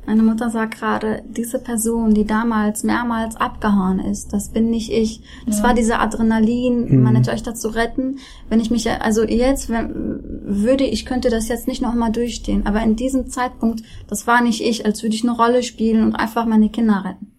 [0.08, 5.22] meine Mutter sagt gerade, diese Person, die damals mehrmals abgehauen ist, das bin nicht ich.
[5.48, 5.64] Das ja.
[5.64, 7.04] war diese Adrenalin, mhm.
[7.04, 7.24] meine mhm.
[7.24, 8.20] Töchter zu retten.
[8.50, 12.68] Wenn ich mich, also jetzt wenn, würde ich, könnte das jetzt nicht nochmal durchstehen.
[12.68, 16.16] Aber in diesem Zeitpunkt, das war nicht ich, als würde ich eine Rolle spielen und
[16.16, 17.32] einfach meine Kinder retten.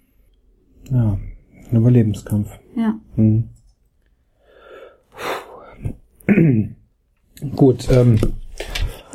[0.91, 1.19] Ja,
[1.72, 2.50] ein Überlebenskampf.
[2.76, 2.96] Ja.
[3.15, 3.50] Hm.
[7.56, 8.17] Gut, ähm,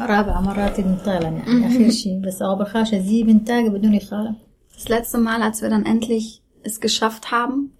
[0.00, 4.36] رابع مرات نطالع يعني اخر شيء بس اول خاشة زي بنتاج بدون يخالف
[4.78, 7.72] Das letzte Mal, als wir dann endlich es geschafft haben,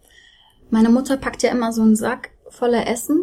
[0.71, 3.19] meine Mutter packt ja immer so einen Sack voller Essen.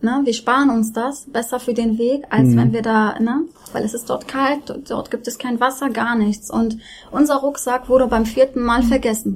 [0.00, 0.22] Ne?
[0.24, 3.36] Wir sparen uns das besser für den Weg, als wenn wir da, ne?
[3.72, 6.50] Weil es ist dort kalt, dort- dort gibt es kein Wasser, gar nichts.
[6.50, 6.78] Und
[7.18, 9.32] unser Rucksack wurde beim vierten Mal vergessen.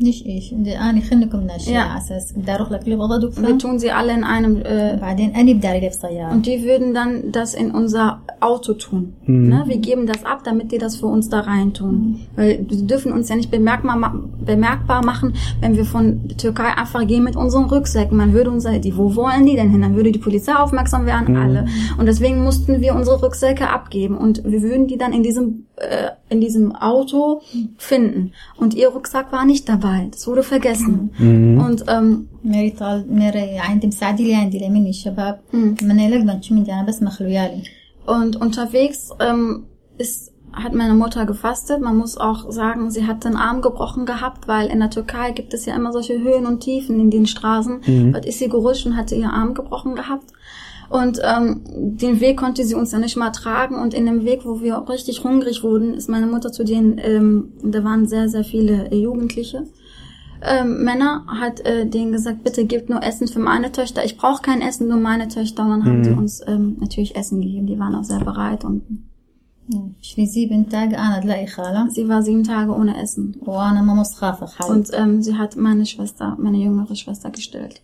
[0.00, 1.90] ليش ايش انا خلنكم من الاشياء Ja.
[1.90, 5.30] على اساس بدي اروح لك لبغداد Wir وكفى tun sie alle in einem äh, بعدين
[5.36, 9.12] اني بدي علي بسيارة und die würden dann das in unser Auto tun.
[9.26, 9.64] Ne?
[9.66, 12.20] Wir geben das ab, damit die das für uns da rein tun.
[12.36, 14.08] Weil die dürfen uns ja nicht bemerkbar, ma
[14.52, 15.28] bemerkbar machen,
[15.60, 18.16] wenn wir von der Türkei einfach gehen mit unseren Rücksäcken.
[18.16, 19.82] Man würde uns sagen, die, wo wollen die denn hin?
[19.82, 21.66] Dann würde die Polizei aufmerksam werden, alle.
[21.98, 26.10] Und deswegen mussten wir unsere Rücksäcke abgeben und wir würden die dann in diesem äh,
[26.28, 27.42] in diesem Auto
[27.76, 28.32] finden.
[28.56, 30.08] Und ihr Rucksack war nicht dabei.
[30.10, 31.10] Das wurde vergessen.
[31.18, 36.54] Und ähm, ميري طال ميري عندي مساعدي لي عندي لي مني الشباب من لك بنشو
[36.54, 37.62] من انا بس مخلويالي
[38.06, 39.66] Und unterwegs ähm,
[39.98, 41.80] ist, hat meine Mutter gefastet.
[41.80, 45.54] Man muss auch sagen, sie hat den Arm gebrochen gehabt, weil in der Türkei gibt
[45.54, 48.12] es ja immer solche Höhen und Tiefen in den Straßen.
[48.12, 50.32] Dort ist sie gerutscht und hatte ihr Arm gebrochen gehabt.
[50.88, 51.62] Und ähm,
[52.02, 53.76] den Weg konnte sie uns ja nicht mal tragen.
[53.76, 56.98] Und in dem Weg, wo wir auch richtig hungrig wurden, ist meine Mutter zu den,
[56.98, 59.66] ähm, da waren sehr, sehr viele äh, Jugendliche.
[60.42, 64.04] Ähm, Männer hat äh, denen gesagt, bitte gebt nur Essen für meine Töchter.
[64.04, 65.62] Ich brauche kein Essen, nur meine Töchter.
[65.64, 67.66] Und dann haben sie uns ähm, natürlich Essen gegeben.
[67.66, 68.82] Die waren auch sehr bereit und
[70.02, 73.36] شري زي بنتاج انا تلاقي خالة sie war sieben Tage ohne Essen.
[73.42, 77.80] وانا ماما خافة حالي Und ähm, sie hat meine Schwester, meine jüngere Schwester gestillt.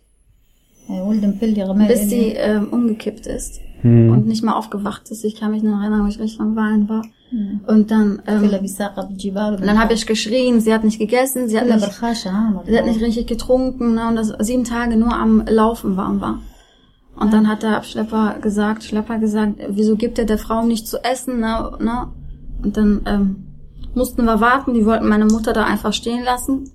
[1.88, 4.10] Bis sie ähm, umgekippt ist hm.
[4.10, 5.24] und nicht mal aufgewacht ist.
[5.24, 7.02] Ich kann mich noch erinnern, wo ich richtig langweilen war.
[7.30, 7.60] Hm.
[7.66, 11.80] Und dann, ähm, und dann habe ich geschrien, sie hat nicht gegessen, sie hat nicht,
[12.66, 16.38] sie hat nicht richtig getrunken ne, und das sieben Tage nur am Laufen war war.
[17.14, 17.32] Und ja.
[17.32, 21.40] dann hat der Abschlepper gesagt, Schlepper gesagt, wieso gibt er der Frau nicht zu essen?
[21.40, 22.08] Ne, ne?
[22.62, 23.36] Und dann ähm,
[23.94, 26.70] mussten wir warten, die wollten meine Mutter da einfach stehen lassen.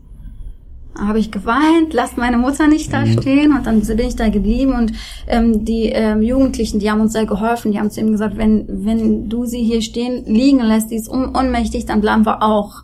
[0.96, 3.56] Habe ich geweint, lasst meine Mutter nicht da stehen.
[3.56, 4.74] Und dann bin ich da geblieben.
[4.74, 4.94] Und
[5.28, 8.66] ähm, die ähm, Jugendlichen, die haben uns sehr geholfen, die haben zu ihm gesagt, wenn,
[8.68, 12.84] wenn du sie hier stehen liegen lässt, die ist un ohnmächtig, dann bleiben wir auch.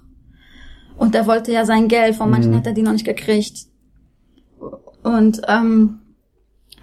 [0.98, 3.66] Und er wollte ja sein Geld, von manchen hat er die noch nicht gekriegt.
[5.04, 6.00] Und ähm,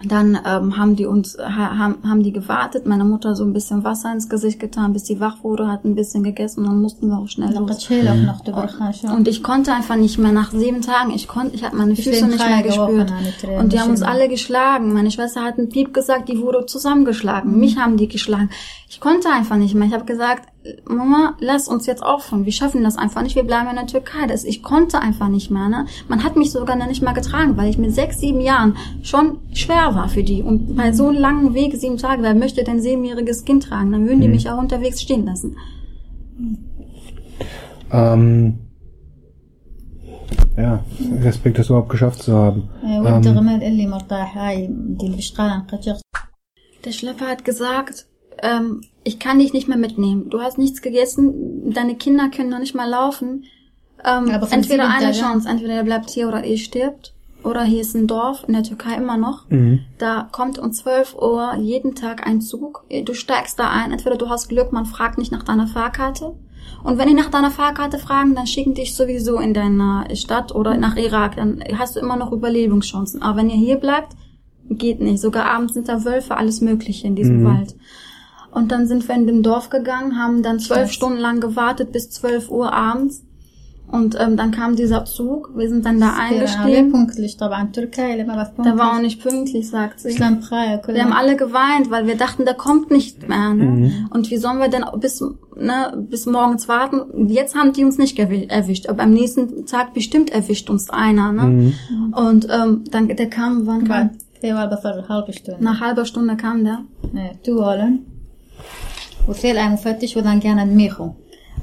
[0.05, 3.83] dann ähm, haben die uns ha, haben, haben die gewartet, meine Mutter so ein bisschen
[3.83, 7.07] Wasser ins Gesicht getan, bis sie wach wurde, hat ein bisschen gegessen und dann mussten
[7.07, 7.89] wir auch schnell los.
[7.89, 9.11] Mhm.
[9.15, 12.27] Und ich konnte einfach nicht mehr nach sieben Tagen, ich konnte ich hatte meine Füße
[12.27, 13.13] nicht mehr gespürt
[13.59, 14.93] und die haben uns alle geschlagen.
[14.93, 17.59] Meine Schwester hat einen Piep gesagt, die wurde zusammengeschlagen.
[17.59, 18.49] Mich haben die geschlagen.
[18.89, 19.87] Ich konnte einfach nicht mehr.
[19.87, 20.50] Ich habe gesagt,
[20.85, 22.45] Mama, lass uns jetzt aufhören.
[22.45, 23.35] Wir schaffen das einfach nicht.
[23.35, 24.27] Wir bleiben in der Türkei.
[24.27, 25.69] Das, ich konnte einfach nicht mehr.
[25.69, 25.87] Ne?
[26.07, 29.39] Man hat mich sogar noch nicht mal getragen, weil ich mit sechs, sieben Jahren schon
[29.53, 30.43] schwer war für die.
[30.43, 33.91] Und bei so einem langen Weg, sieben Tage, wer möchte denn siebenjähriges Kind tragen?
[33.91, 34.21] Dann würden mhm.
[34.21, 35.57] die mich auch unterwegs stehen lassen.
[37.91, 38.59] Ähm,
[40.57, 40.83] ja,
[41.21, 42.69] Respekt, das überhaupt geschafft zu haben.
[42.83, 43.03] Ähm,
[46.85, 48.07] der Schlepper hat gesagt,
[48.41, 50.29] ähm, ich kann dich nicht mehr mitnehmen.
[50.29, 53.45] Du hast nichts gegessen, deine Kinder können noch nicht mal laufen.
[54.03, 57.13] Ähm, entweder eine Chance, entweder ihr bleibt hier oder ihr stirbt.
[57.43, 59.45] Oder hier ist ein Dorf, in der Türkei immer noch.
[59.97, 62.85] Da kommt um 12 Uhr jeden Tag ein Zug.
[63.03, 66.35] Du steigst da ein, entweder du hast Glück, man fragt nicht nach deiner Fahrkarte.
[66.83, 70.77] Und wenn die nach deiner Fahrkarte fragen, dann schicken dich sowieso in deine Stadt oder
[70.77, 71.35] nach Irak.
[71.35, 73.21] Dann hast du immer noch Überlebenschancen.
[73.23, 74.15] Aber wenn ihr hier bleibt,
[74.69, 75.19] geht nicht.
[75.19, 77.75] Sogar abends sind da Wölfe, alles Mögliche in diesem Wald.
[78.50, 82.10] Und dann sind wir in dem Dorf gegangen, haben dann zwölf Stunden lang gewartet bis
[82.10, 83.22] 12 Uhr abends.
[83.92, 86.92] Und ähm, dann kam dieser Zug, wir sind dann da عليه eingestiegen.
[86.92, 90.08] بونكتلش طبعا تركيا لما بس Der war auch nicht pünktlich, sagt sie.
[90.08, 93.54] اسلام بخايا كل Wir haben alle geweint, weil wir dachten, der kommt nicht mehr.
[93.54, 93.92] Ne?
[94.10, 95.20] Und wie sollen wir denn bis,
[95.68, 95.78] ne,
[96.10, 97.28] bis morgens warten?
[97.28, 101.28] Jetzt haben die uns nicht gewi- erwischt, aber am nächsten Tag bestimmt erwischt uns einer.
[101.32, 101.72] Ne?
[102.24, 103.88] Und ähm, dann der kam, wann kam?
[103.88, 106.78] بعد في والبصر halbe Stunde Nach halber Stunde kam der.
[107.14, 107.98] إيه، تو هولن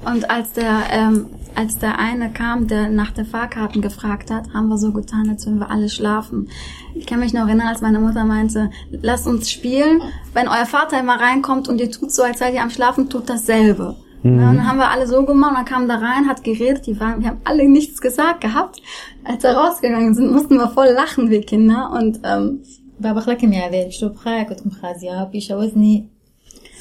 [0.06, 4.68] Und als der, ähm, als der eine kam, der nach der Fahrkarten gefragt hat, haben
[4.68, 6.50] wir so getan, als würden wir alle schlafen.
[6.94, 10.02] Ich kann mich noch erinnern, als meine Mutter meinte, lasst uns spielen.
[10.34, 13.30] Wenn euer Vater immer reinkommt und ihr tut so, als seid ihr am Schlafen, tut
[13.30, 13.96] dasselbe.
[14.24, 16.88] Ja, und dann haben wir alle so gemacht, und dann kam da rein, hat geredet,
[16.88, 18.82] die waren, wir haben alle nichts gesagt gehabt.
[19.26, 21.92] Als wir rausgegangen sind, mussten wir voll lachen, wir Kinder.
[21.92, 22.64] Und, ähm,
[23.00, 26.08] بابا خلكم يا ذيل شو بخايا كنت مخازيها بيشوزني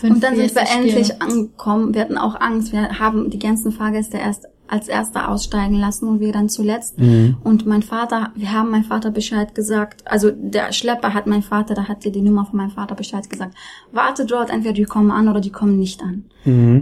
[0.04, 1.94] und dann sind wir endlich angekommen.
[1.94, 2.72] Wir hatten auch Angst.
[2.72, 6.98] Wir haben die ganzen Fahrgäste erst als Erster aussteigen lassen und wir dann zuletzt.
[7.44, 10.04] Und mein Vater, wir haben mein Vater Bescheid gesagt.
[10.06, 13.30] Also der Schlepper hat mein Vater, da hat dir die Nummer von meinem Vater Bescheid
[13.30, 13.56] gesagt.
[13.92, 16.26] Warte dort, entweder die kommen an oder die kommen nicht an.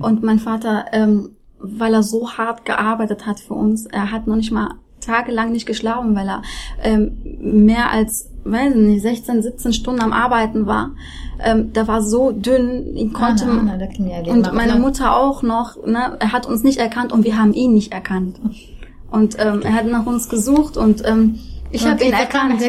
[0.01, 4.35] Und mein Vater, ähm, weil er so hart gearbeitet hat für uns, er hat noch
[4.35, 6.41] nicht mal tagelang nicht geschlafen, weil er
[6.83, 10.91] ähm, mehr als, weiß nicht, 16, 17 Stunden am Arbeiten war.
[11.43, 14.79] Ähm, der war so dünn, ihn konnte Anna, Anna, ja und meine klar.
[14.79, 15.85] Mutter auch noch.
[15.85, 18.39] Ne, er hat uns nicht erkannt und wir haben ihn nicht erkannt.
[19.11, 21.39] Und ähm, er hat nach uns gesucht und ähm,
[21.71, 22.61] ich habe ihn erkannt.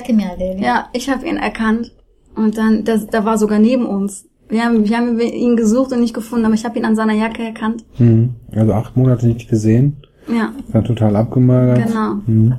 [0.58, 1.92] Ja, ich habe ihn erkannt.
[2.34, 4.26] Und dann, das, der war sogar neben uns.
[4.48, 7.14] Wir haben, wir haben ihn gesucht und nicht gefunden, aber ich habe ihn an seiner
[7.14, 7.84] Jacke erkannt.
[7.98, 8.34] Mhm.
[8.52, 9.96] Also acht Monate nicht gesehen.
[10.28, 11.86] Ja, War total abgemagert.
[11.86, 12.14] genau.
[12.26, 12.54] Mhm.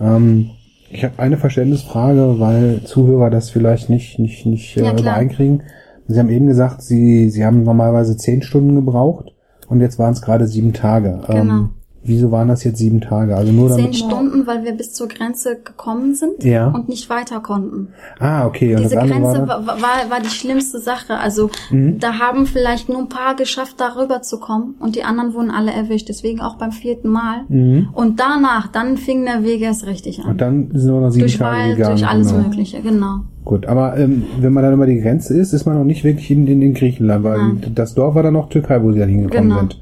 [0.00, 0.50] Ähm,
[0.90, 5.00] ich habe eine Verständnisfrage, weil Zuhörer das vielleicht nicht, nicht, nicht Ja, äh, klar.
[5.14, 5.62] übereinkriegen.
[6.08, 9.32] Sie haben eben gesagt, Sie, Sie haben normalerweise zehn Stunden gebraucht
[9.68, 11.20] und jetzt waren es gerade sieben Tage.
[11.28, 11.40] Genau.
[11.40, 11.70] Ähm,
[12.02, 13.36] wieso waren das jetzt sieben Tage?
[13.36, 13.96] Also nur Zehn damit.
[13.96, 16.68] Stunden, weil wir bis zur Grenze gekommen sind Ja.
[16.68, 17.88] und nicht weiter konnten.
[18.18, 18.74] Ah, okay.
[18.74, 21.18] Und Diese Grenze war war, war, war die schlimmste Sache.
[21.18, 21.50] Also
[21.98, 25.72] da haben vielleicht nur ein paar geschafft, darüber zu kommen und die anderen wurden alle
[25.72, 26.08] erwischt.
[26.08, 27.44] Deswegen auch beim vierten Mal.
[27.92, 30.30] Und danach, dann fing der Weg erst richtig an.
[30.30, 31.96] und dann sind wir noch sieben durch Tage Wald, gegangen.
[31.96, 32.42] durch alles genau.
[32.44, 33.20] Mögliche, genau.
[33.44, 36.30] Gut, aber ähm, wenn man dann über die Grenze ist, ist man noch nicht wirklich
[36.30, 37.72] in, in, in Griechenland, weil Nein.
[37.74, 39.60] das Dorf war dann noch Türkei, wo sie dann hingekommen Genau.
[39.60, 39.80] sind.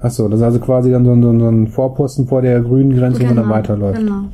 [0.00, 2.96] Ach so, das ist also quasi dann so, ein- so, ein- Vorposten vor der grünen
[2.96, 3.98] Grenze, wo man dann weiterläuft.
[3.98, 4.24] Genau.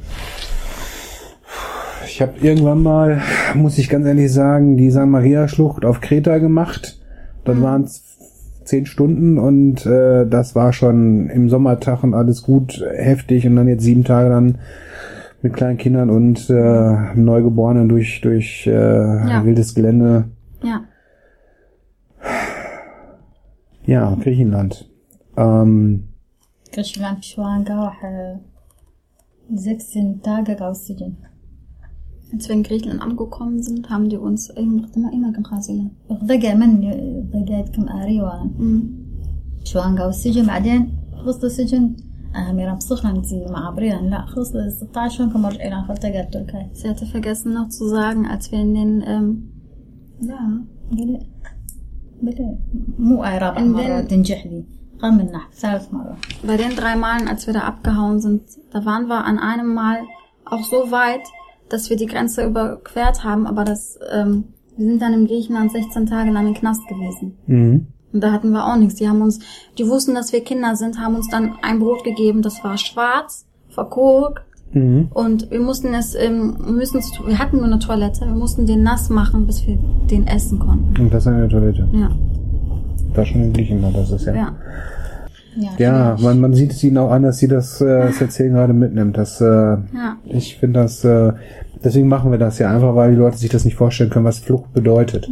[2.06, 3.20] Ich habe irgendwann mal,
[3.54, 7.00] muss ich ganz ehrlich sagen, die San Maria Schlucht auf Kreta gemacht.
[7.44, 8.02] Dann waren es
[8.64, 13.68] zehn Stunden und äh, das war schon im Sommertag und alles gut heftig und dann
[13.68, 14.58] jetzt sieben Tage dann
[15.42, 18.72] mit kleinen Kindern und äh, Neugeborenen durch durch äh,
[19.44, 20.24] wildes Gelände.
[20.62, 20.82] Ja.
[23.86, 24.88] Ja, Griechenland.
[25.36, 26.04] Ähm,
[26.72, 27.90] Griechenland, Schwangau,
[29.52, 31.16] sechzehn Tage rausziehen.
[32.32, 35.90] Als wir in Griechenland angekommen sind, haben die uns immer immer in Brasilien.
[36.24, 36.80] ضجع من
[37.30, 38.30] ضجعتكم أريوا
[39.64, 40.92] شوانغا والسجن بعدين
[41.24, 41.96] خلصت السجن
[42.50, 46.88] أميرة بصخنا نتي مع عبرين لا خلصت 16 شون كم رجعنا خلطة قد تركيا Sie
[46.88, 49.54] hatte vergessen noch zu sagen, als wir in den ähm,
[50.22, 51.18] لا بلا
[52.22, 52.58] بلا
[52.98, 54.64] مو أعراب مرة تنجح لي
[56.46, 59.98] Bei den drei Malen, als wir da abgehauen sind, da waren wir an einem Mal
[60.44, 61.22] auch so weit,
[61.68, 64.44] dass wir die Grenze überquert haben, aber das, ähm,
[64.76, 67.36] wir sind dann im Griechenland 16 Tage lang im Knast gewesen.
[67.46, 67.86] Mhm.
[68.12, 68.94] Und da hatten wir auch nichts.
[68.94, 69.40] Die haben uns,
[69.76, 73.46] die wussten, dass wir Kinder sind, haben uns dann ein Brot gegeben, das war schwarz,
[73.68, 74.44] verkokt.
[74.72, 75.08] Mhm.
[75.12, 79.08] Und wir mussten es, ähm, müssen, wir hatten nur eine Toilette, wir mussten den nass
[79.10, 79.78] machen, bis wir
[80.10, 81.00] den essen konnten.
[81.00, 81.88] Und das an der Toilette?
[81.92, 82.10] Ja.
[83.16, 84.34] In Griechenland, das ist ja.
[84.34, 84.52] ja.
[85.78, 88.72] Ja, man, man sieht es ihnen auch an, dass sie das, äh, das Erzählen gerade
[88.72, 89.16] mitnimmt.
[89.16, 90.16] Das, äh, Ja.
[90.24, 91.32] Ich finde das, äh,
[91.82, 94.40] deswegen machen wir das ja einfach, weil die Leute sich das nicht vorstellen können, was
[94.40, 95.28] Flucht bedeutet.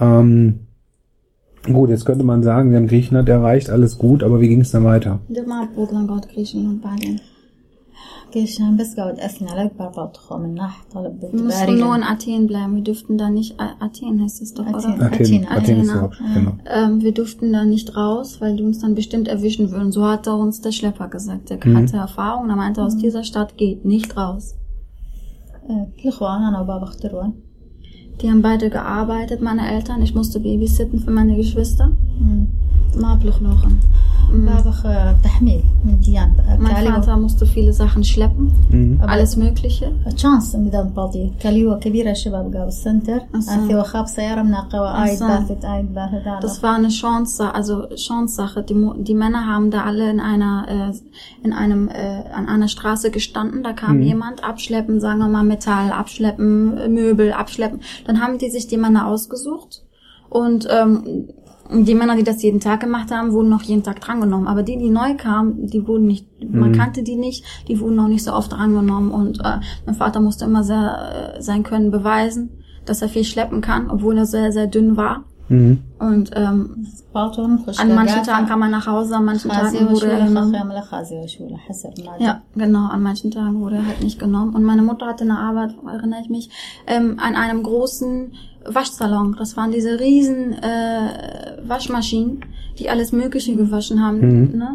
[0.00, 0.60] Ähm,
[1.64, 4.70] gut, jetzt könnte man sagen, wir haben Griechenland erreicht, alles gut, aber wie ging es
[4.70, 5.20] dann weiter?
[5.28, 7.20] Det var Bodlangot, Griechenland, Belgien.
[8.30, 12.46] Ach, schon, bis gaut essen, alle barbart kommen, nach, tolle Wir mussten nur in Athen
[12.46, 14.94] bleiben, wir durften da nicht, Athen heißt es doch, Athen.
[14.94, 15.06] oder?
[15.06, 16.10] Athen, Athen, Athen ist ja.
[16.34, 16.52] Genau.
[16.66, 19.92] Ähm, wir durften da nicht raus, weil die uns dann bestimmt erwischen würden.
[19.92, 21.50] So hat er uns der Schlepper gesagt.
[21.50, 21.76] Der mhm.
[21.76, 24.56] hatte Erfahrung, da meinte er, aus dieser Stadt geht nicht raus.
[28.20, 30.02] Die haben beide gearbeitet, meine Eltern.
[30.02, 31.88] Ich musste babysitten für meine Geschwister.
[31.88, 32.48] Mhm.
[34.33, 34.83] بابخ
[35.23, 39.01] تحميل من ديان Mein Vater musste viele Sachen schleppen, Mhm.
[39.07, 39.85] alles Mögliche.
[40.15, 43.55] تشانس ان دان بالدي كاليوه كبيره شباب قاو السنتر أصلاً.
[43.55, 45.27] انثي وخاب سياره مناقه ايد أصلاً.
[45.39, 48.63] باثت ايد باثت على Das war eine Chance, also Chance-Sache.
[48.69, 52.67] Die, Mo- die Männer haben da alle in einer, äh, in einem, äh, an einer
[52.75, 53.59] Straße gestanden.
[53.63, 57.79] Da kam jemand abschleppen, sagen wir mal Metall, abschleppen, äh, Möbel, abschleppen.
[58.07, 59.71] Dann haben die sich die Männer ausgesucht
[60.41, 60.93] und ähm,
[61.70, 64.48] die Männer, die das jeden Tag gemacht haben, wurden noch jeden Tag drangenommen.
[64.48, 68.08] Aber die, die neu kamen, die wurden nicht, man kannte die nicht, die wurden noch
[68.08, 69.10] nicht so oft drangenommen.
[69.10, 73.60] Und äh, mein Vater musste immer sehr äh, sein Können beweisen, dass er viel schleppen
[73.60, 75.24] kann, obwohl er sehr, sehr dünn war.
[75.49, 75.77] Mhm.
[75.99, 76.59] Und ähm,
[77.15, 80.19] باطون خش an manchen Tagen kam er nach Hause, an manchen خازي Tagen wurde er
[80.19, 80.51] وشوله genommen.
[80.53, 84.19] خاخي عمله خازي وشوله حسب ما Ja, genau, an manchen Tagen wurde er halt nicht
[84.19, 84.55] genommen.
[84.55, 86.49] Und meine Mutter hatte eine Arbeit, erinnere ich mich,
[86.87, 88.31] ähm, an einem großen
[88.77, 89.35] Waschsalon.
[89.37, 92.33] Das waren diese riesen äh, Waschmaschinen,
[92.79, 94.19] die alles Mögliche gewaschen haben.
[94.61, 94.69] Ne?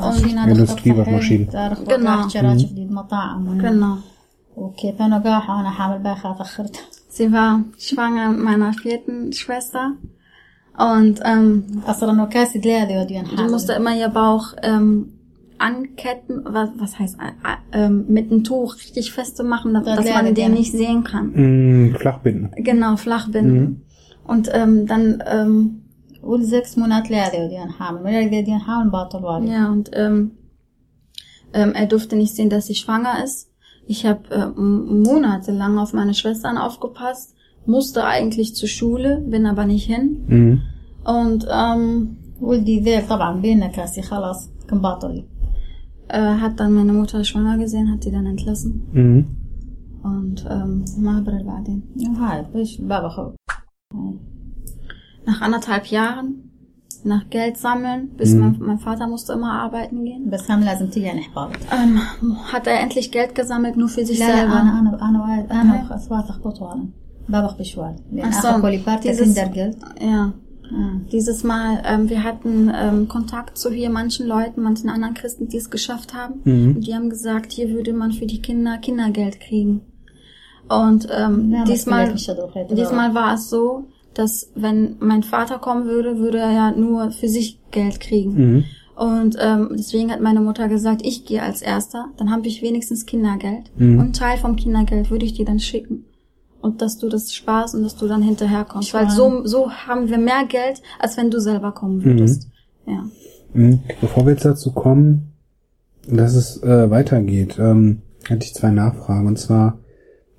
[0.00, 1.46] ماشيين هذا Industrie خط waschmaschinen.
[1.46, 2.18] صحيح، تعرف Genau.
[2.18, 3.98] وقع شراج جديد مطاعم ون- Genau.
[4.56, 6.76] وكيف انا قاحة وانا حامل باخا تاخرت
[7.16, 9.92] Sie war schwanger mit meiner vierten Schwester.
[10.78, 15.12] Und ähm, اصلا وكاسد لي هذه وديان die حامل musste immer ihr Bauch ähm,
[15.58, 17.28] anketten, was, was heißt, äh,
[17.80, 20.54] äh, ähm, mit einem Tuch richtig feste machen, dass, Das dass lerne man den gerne.
[20.54, 21.26] nicht sehen kann.
[21.32, 21.94] Mhm.
[21.94, 22.50] Flachbinden.
[22.56, 23.82] Genau, flach binden.
[24.26, 25.80] Und ähm, dann, ähm,
[26.22, 30.30] والزكس منات لي هذه وديان حامل ولا هذه وديان حامل باطل والي ja, und ähm,
[31.52, 33.50] ähm, er durfte nicht sehen, dass sie schwanger ist.
[33.86, 37.34] Ich habe äh, m- monatelang auf meine Schwestern aufgepasst,
[37.68, 40.24] musste eigentlich zur Schule, bin aber nicht hin.
[40.28, 40.62] Mhm.
[41.04, 45.24] Und ähm, ولدي ذيك طبعا بينا كاسي خلاص كان باطلي
[46.08, 48.72] äh, hat dann meine Mutter schwanger gesehen, hat sie dann entlassen.
[48.92, 49.26] Mhm.
[50.02, 51.82] Und ähm, Mabrel war den.
[52.18, 53.30] هاي بيش بابا خو
[55.26, 56.28] Nach anderthalb Jahren,
[57.04, 61.06] nach Geld sammeln, bis mein, mein Vater musste immer arbeiten gehen, بس هم لازم تيجي
[61.06, 62.00] يعني حفاظ ähm,
[62.52, 64.60] hat er endlich Geld gesammelt, nur für sich لا لا selber.
[64.60, 65.52] انا انا انا وايد
[67.29, 67.95] Babach Bishwal.
[67.95, 68.11] So.
[69.09, 69.35] Dieses,
[70.01, 70.33] ja.
[70.71, 71.05] Mhm.
[71.11, 75.57] Dieses Mal, ähm, wir hatten ähm, Kontakt zu hier manchen Leuten, manchen anderen Christen, die
[75.57, 76.41] es geschafft haben.
[76.43, 76.81] Mhm.
[76.81, 79.81] Die haben gesagt, hier würde man für die Kinder Kindergeld kriegen.
[80.67, 86.37] Und ähm, ja, diesmal, diesmal war es so, dass wenn mein Vater kommen würde, würde
[86.37, 88.33] er ja nur für sich Geld kriegen.
[88.33, 88.63] Mhm.
[88.95, 93.05] Und ähm, deswegen hat meine Mutter gesagt, ich gehe als Erster, dann habe ich wenigstens
[93.05, 93.71] Kindergeld.
[93.77, 93.97] Mhm.
[93.97, 96.05] Und Teil vom Kindergeld würde ich dir dann schicken
[96.60, 98.94] Und dass du das sparst und dass du dann hinterher kommst.
[98.94, 102.48] Weil so, so haben wir mehr Geld, als wenn du selber kommen würdest.
[102.86, 103.04] Ja.
[103.52, 103.80] Mhm.
[104.00, 105.34] Bevor wir jetzt dazu kommen,
[106.08, 109.26] dass es äh, weitergeht, ähm, hatte ich zwei Nachfragen.
[109.26, 109.78] Und zwar,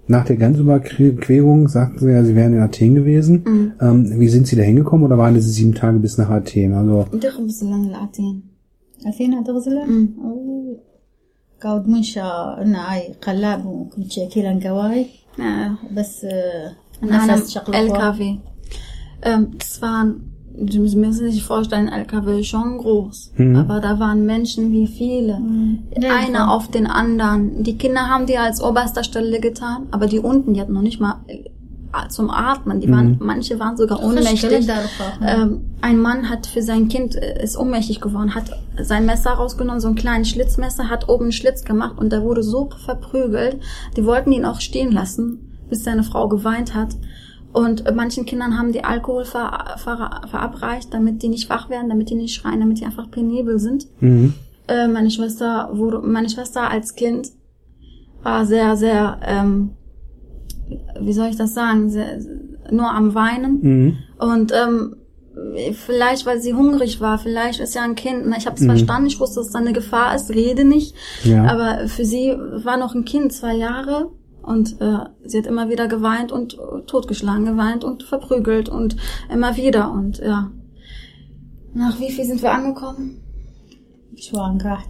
[0.08, 3.74] nach der Grenzüberquerung sagten Sie ja, Sie wären in Athen gewesen.
[3.82, 6.74] Ähm, wie sind Sie da hingekommen oder waren es sieben Tage bis nach Athen?
[6.74, 8.42] Also, تخبز لنا الأعتين
[9.08, 10.10] أثينا تغزلة أمم.
[10.24, 10.78] أوه.
[11.64, 15.06] قاود منشا إنا هاي قلاب وكنت شاكيلا قواي
[15.41, 15.77] ja.
[15.91, 16.25] Bس
[17.01, 18.37] Nefes LKW.
[19.23, 20.33] Ähm, das waren,
[20.69, 23.33] Sie müssen sich vorstellen, LKW ist schon groß.
[23.37, 23.57] Mhm.
[23.57, 25.39] Aber da waren Menschen wie viele.
[25.39, 25.85] Mhm.
[26.11, 27.63] Einer auf den anderen.
[27.63, 31.01] Die Kinder haben die als oberster Stelle getan, aber die unten, die hatten noch nicht
[31.01, 31.17] mal
[32.09, 32.81] zum Atmen.
[32.81, 34.69] Die waren, manche waren sogar ohnmächtig.
[35.23, 38.51] Ähm, ein Mann hat für sein Kind, äh, ist ohnmächtig geworden, hat
[38.81, 42.43] sein Messer rausgenommen, so ein kleines Schlitzmesser, hat oben einen Schlitz gemacht und der wurde
[42.43, 43.59] so verprügelt.
[43.97, 46.97] Die wollten ihn auch stehen lassen, bis seine Frau geweint hat.
[47.53, 51.89] Und äh, manchen Kindern haben die Alkohol ver, ver, verabreicht, damit die nicht wach werden,
[51.89, 53.87] damit die nicht schreien, damit die einfach penibel sind.
[54.01, 54.35] mhm.
[54.69, 57.33] Äh, meine Schwester wurde, meine Schwester als Kind
[58.23, 59.71] war sehr, sehr, ähm,
[61.01, 62.19] wie soll ich das sagen, sehr,
[62.71, 63.61] nur am Weinen.
[63.63, 63.99] Mhm.
[64.19, 64.97] Und ähm,
[65.73, 68.23] vielleicht, weil sie hungrig war, vielleicht ist ja ein Kind.
[68.27, 68.67] Na, ich habe es mhm.
[68.67, 70.95] verstanden, ich wusste, dass da eine Gefahr ist, rede nicht.
[71.25, 71.47] Ja.
[71.47, 74.11] Aber für sie war noch ein Kind, zwei Jahre.
[74.43, 78.97] Und äh, sie hat immer wieder geweint und äh, totgeschlagen, geweint und verprügelt und
[79.33, 79.93] immer wieder.
[79.93, 80.51] Und ja.
[81.75, 83.21] Nach wie viel sind wir angekommen?
[84.15, 84.89] Ich war kaç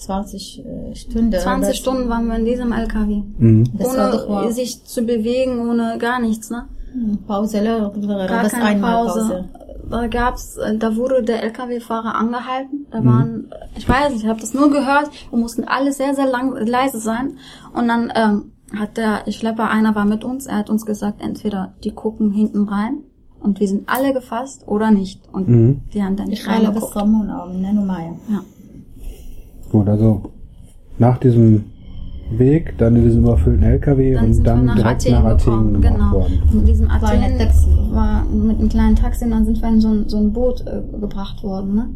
[0.00, 1.32] 20 äh, Stunden.
[1.32, 3.22] 20 Stunden waren wir in diesem LKW.
[3.38, 3.64] Mhm.
[3.78, 6.68] Ohne sich zu bewegen, ohne gar nichts, ne?
[6.94, 7.18] Mhm.
[7.26, 9.20] Pause, gar das keine Pause.
[9.20, 9.44] Pause.
[9.90, 12.86] Da gab's, äh, da wurde der LKW-Fahrer angehalten.
[12.90, 13.06] Da mhm.
[13.06, 15.10] waren, ich weiß nicht, ich habe das nur gehört.
[15.30, 17.38] Wir mussten alle sehr, sehr lang, leise sein.
[17.74, 20.46] Und dann ähm, hat der, ich glaube, einer war mit uns.
[20.46, 23.04] Er hat uns gesagt, entweder die gucken hinten rein
[23.40, 25.20] und wir sind alle gefasst oder nicht.
[25.32, 25.80] Und mhm.
[25.92, 28.40] die haben dann nicht Ich reine bis Sommer und Abend, ne, Ja.
[29.70, 30.22] Gut, also
[30.98, 31.64] nach diesem
[32.30, 35.80] Weg, dann in diesem überfüllten LKW dann und dann nach direkt Athen nach Athen gekommen,
[35.80, 36.12] genau.
[36.12, 36.42] worden.
[36.42, 39.80] Und mit diesem Athen war, war mit einem kleinen Taxi und dann sind wir in
[39.80, 41.90] so ein, so ein Boot äh, gebracht worden, ne?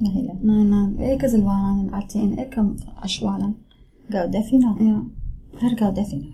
[0.00, 0.98] Nein, nein.
[0.98, 2.64] Elke sind wir in Athen, Elke
[3.00, 3.54] Aschwalen.
[4.10, 4.76] Gaudefina?
[4.78, 5.02] Ja.
[5.58, 6.26] Herr Gaudefina.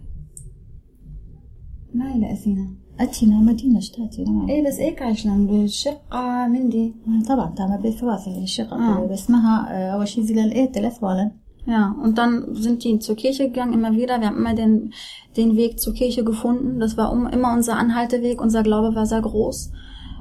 [1.92, 2.79] Nein, Athena.
[2.99, 6.93] أتينا مدينة شتاتي لا إيه بس إيه عشلان بالشقة من دي.
[7.27, 9.07] طبعا تعمل بالثلاثة الشقة آه.
[9.11, 11.31] بس اسمها آه، أول شيء زي الإيه تلفوالا
[11.67, 14.19] Ja, und dann sind die zur Kirche gegangen, immer wieder.
[14.21, 14.93] Wir haben immer den,
[15.35, 16.79] den Weg zur Kirche gefunden.
[16.79, 18.39] Das war um, immer unser Anhalteweg.
[18.39, 19.71] Unser Glaube war sehr groß.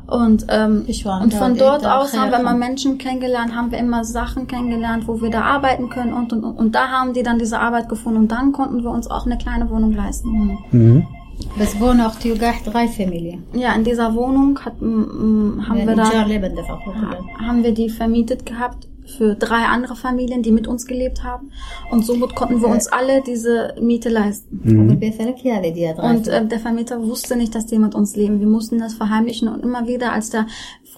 [0.06, 2.66] Und, ähm, Ich war und da, von die- dort da aus haben wir immer helfen.
[2.66, 6.12] Menschen kennengelernt, haben wir immer Sachen kennengelernt, wo wir da arbeiten können.
[6.14, 8.18] Und, und, und da haben die dann diese Arbeit gefunden.
[8.20, 10.28] Und dann konnten wir uns auch eine kleine Wohnung leisten.
[10.72, 11.06] Mhm.
[11.60, 15.88] بس بون أختي وقاعد غاي فاميليا Ja, in dieser Wohnung hat, m- m- haben wir
[15.88, 18.88] الإيجار da, ليه بدفع كله haben wir die vermietet gehabt
[19.18, 21.46] für drei andere Familien, die mit uns gelebt haben.
[21.92, 24.60] Und somit konnten wir uns alle diese Miete leisten.
[24.66, 28.40] وبالبيت لك يا لدي Und äh, der Vermieter wusste nicht, dass die mit uns leben.
[28.40, 30.46] Wir mussten das verheimlichen und immer wieder, als der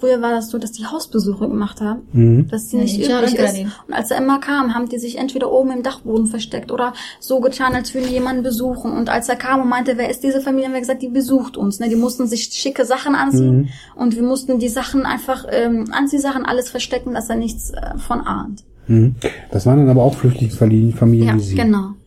[0.01, 2.47] früher war das so, dass die Hausbesuche gemacht haben, Mhm.
[2.49, 3.57] dass die Ja, nicht ich übrig ist.
[3.87, 6.91] Und als er immer kam, haben die sich entweder oben im Dachboden versteckt oder
[7.21, 8.91] so getan, als würden die jemanden besuchen.
[8.91, 11.55] Und als er kam und meinte, wer ist diese Familie, haben wir gesagt, die besucht
[11.55, 11.79] uns.
[11.79, 11.87] Ne?
[11.87, 16.69] Die mussten sich schicke Sachen anziehen und wir mussten die Sachen einfach ähm, Anziehsachen alles
[16.69, 18.63] verstecken, dass er nichts äh, von ahnt.
[18.87, 19.15] Mhm.
[19.51, 21.55] Das waren dann aber auch Flüchtlingsfamilien, Familien Ja, wie Sie.
[21.55, 21.91] genau.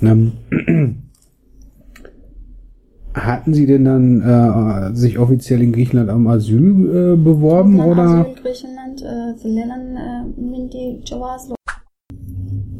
[0.00, 1.07] Ähm,
[3.26, 8.02] hatten Sie denn dann äh, sich offiziell in Griechenland am Asyl äh, beworben oder?
[8.02, 9.30] Asyl Griechenland, äh,
[11.48, 11.54] äh.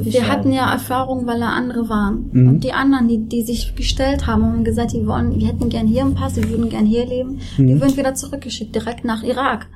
[0.00, 2.30] Wir hatten ja Erfahrung, weil da andere waren.
[2.32, 2.48] Mhm.
[2.48, 5.68] Und die anderen, die, die sich gestellt haben und haben gesagt, die wollen, wir hätten
[5.68, 7.66] gern hier einen Pass, wir würden gern hier leben, Mhm.
[7.66, 9.66] die würden wieder zurückgeschickt, direkt nach Irak.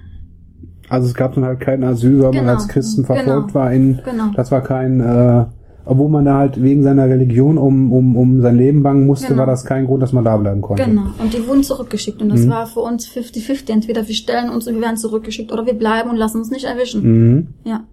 [0.89, 2.53] Also es gab dann halt kein Asyl, weil man Genau.
[2.53, 3.55] als Christen verfolgt Genau.
[3.55, 3.73] war.
[3.73, 4.31] In, Genau.
[4.37, 5.45] Das war kein, äh,
[5.85, 9.41] obwohl man da halt wegen seiner Religion um, um, um sein Leben bangen musste, genau.
[9.41, 10.85] war das kein Grund, dass man da bleiben konnte.
[10.85, 11.07] Genau.
[11.19, 12.23] Und die wurden zurückgeschickt.
[12.23, 12.51] Und das mhm.
[12.51, 13.73] war für uns 50-50.
[13.73, 16.65] Entweder wir stellen uns und wir werden zurückgeschickt oder wir bleiben und lassen uns nicht
[16.65, 17.03] erwischen.
[17.03, 17.49] Mhm.
[17.65, 17.85] Ja.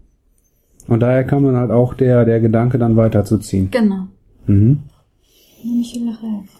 [0.87, 3.69] Und daher kam dann halt auch der, der Gedanke, dann weiterzuziehen.
[3.71, 4.07] Genau.
[4.45, 4.79] Mhm.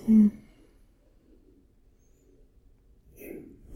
[0.08, 0.32] mhm.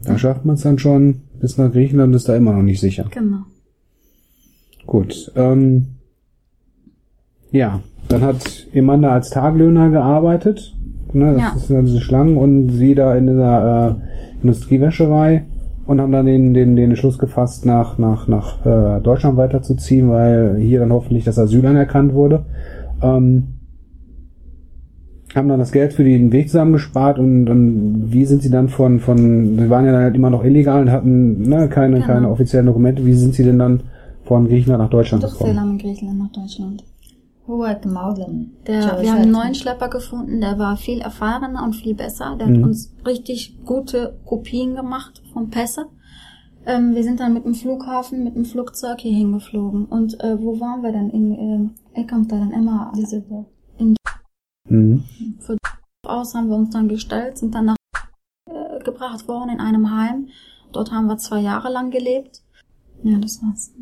[0.04, 3.06] Da schafft man es dann schon bis nach Griechenland, ist da immer noch nicht sicher.
[3.10, 3.44] Genau.
[4.86, 5.32] Gut.
[5.34, 5.93] Ähm,
[7.54, 10.74] ja, dann hat Amanda als Taglöhner gearbeitet.
[11.12, 11.52] Ne, das Ja.
[11.56, 15.44] ist ja diese Schlangen und sie da in dieser äh, Industriewäscherei
[15.86, 20.56] und haben dann den, den, den Entschluss gefasst, nach, nach, nach äh, Deutschland weiterzuziehen, weil
[20.58, 22.44] hier dann hoffentlich das Asyl anerkannt wurde.
[23.00, 23.44] Ähm,
[25.34, 29.00] haben dann das Geld für den Weg zusammengespart und, und wie sind sie dann von,
[29.00, 32.06] von, sie waren ja dann halt immer noch illegal und hatten ne, keine, Genau.
[32.06, 33.80] keine offiziellen Dokumente, wie sind sie denn dann
[34.24, 35.70] von Griechenland nach Deutschland Doch gekommen?
[35.72, 36.84] In Griechenland nach Deutschland
[37.46, 38.56] hohe Maudlin.
[38.66, 42.36] Der, wir haben einen neuen Schlepper gefunden, der war viel erfahrener und viel besser.
[42.38, 42.56] Der mhm.
[42.56, 45.86] hat uns richtig gute Kopien gemacht vom Pässe.
[46.66, 49.84] Ähm, wir sind dann mit dem Flughafen, mit dem Flugzeug hier hingeflogen.
[49.86, 51.10] Und äh, wo waren wir denn?
[51.10, 53.22] In äh, er kommt da dann immer diese
[53.78, 53.94] in
[54.68, 55.04] mhm.
[55.40, 55.56] Für
[56.06, 57.76] aus haben wir uns dann gestellt, sind dann nach
[58.50, 60.28] äh, gebracht worden in einem Heim.
[60.72, 62.42] Dort haben wir zwei Jahre lang gelebt.
[63.02, 63.72] Ja, das war's.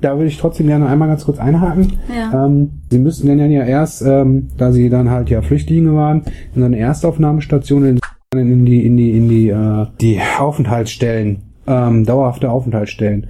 [0.00, 1.94] Da würde ich trotzdem gerne einmal ganz kurz einhaken.
[2.14, 2.46] Ja.
[2.46, 6.22] Ähm, Sie müssten dann ja erst, ähm, da Sie dann halt ja Flüchtlinge waren,
[6.54, 7.98] in so eine Erstaufnahmestation in,
[8.34, 13.26] in die in die in die äh, die Aufenthaltsstellen, ähm, dauerhafte Aufenthaltsstellen.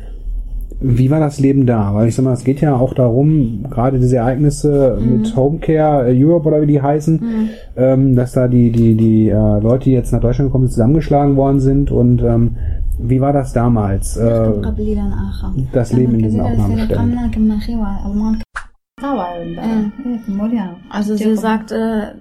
[0.78, 1.94] Wie war das Leben da?
[1.94, 6.24] Weil ich sag mal, es geht ja auch darum, gerade diese Ereignisse mit Homecare äh,
[6.24, 10.12] Europe oder wie die heißen, ähm, dass da die die die äh, Leute, die jetzt
[10.12, 12.56] nach Deutschland gekommen sind, zusammengeschlagen worden sind und ähm,
[12.98, 14.16] wie war das damals?
[14.16, 14.52] Äh,
[15.72, 16.96] das Leben in diesem Aufnahmeständen.
[20.90, 22.14] Also sie sagt, äh,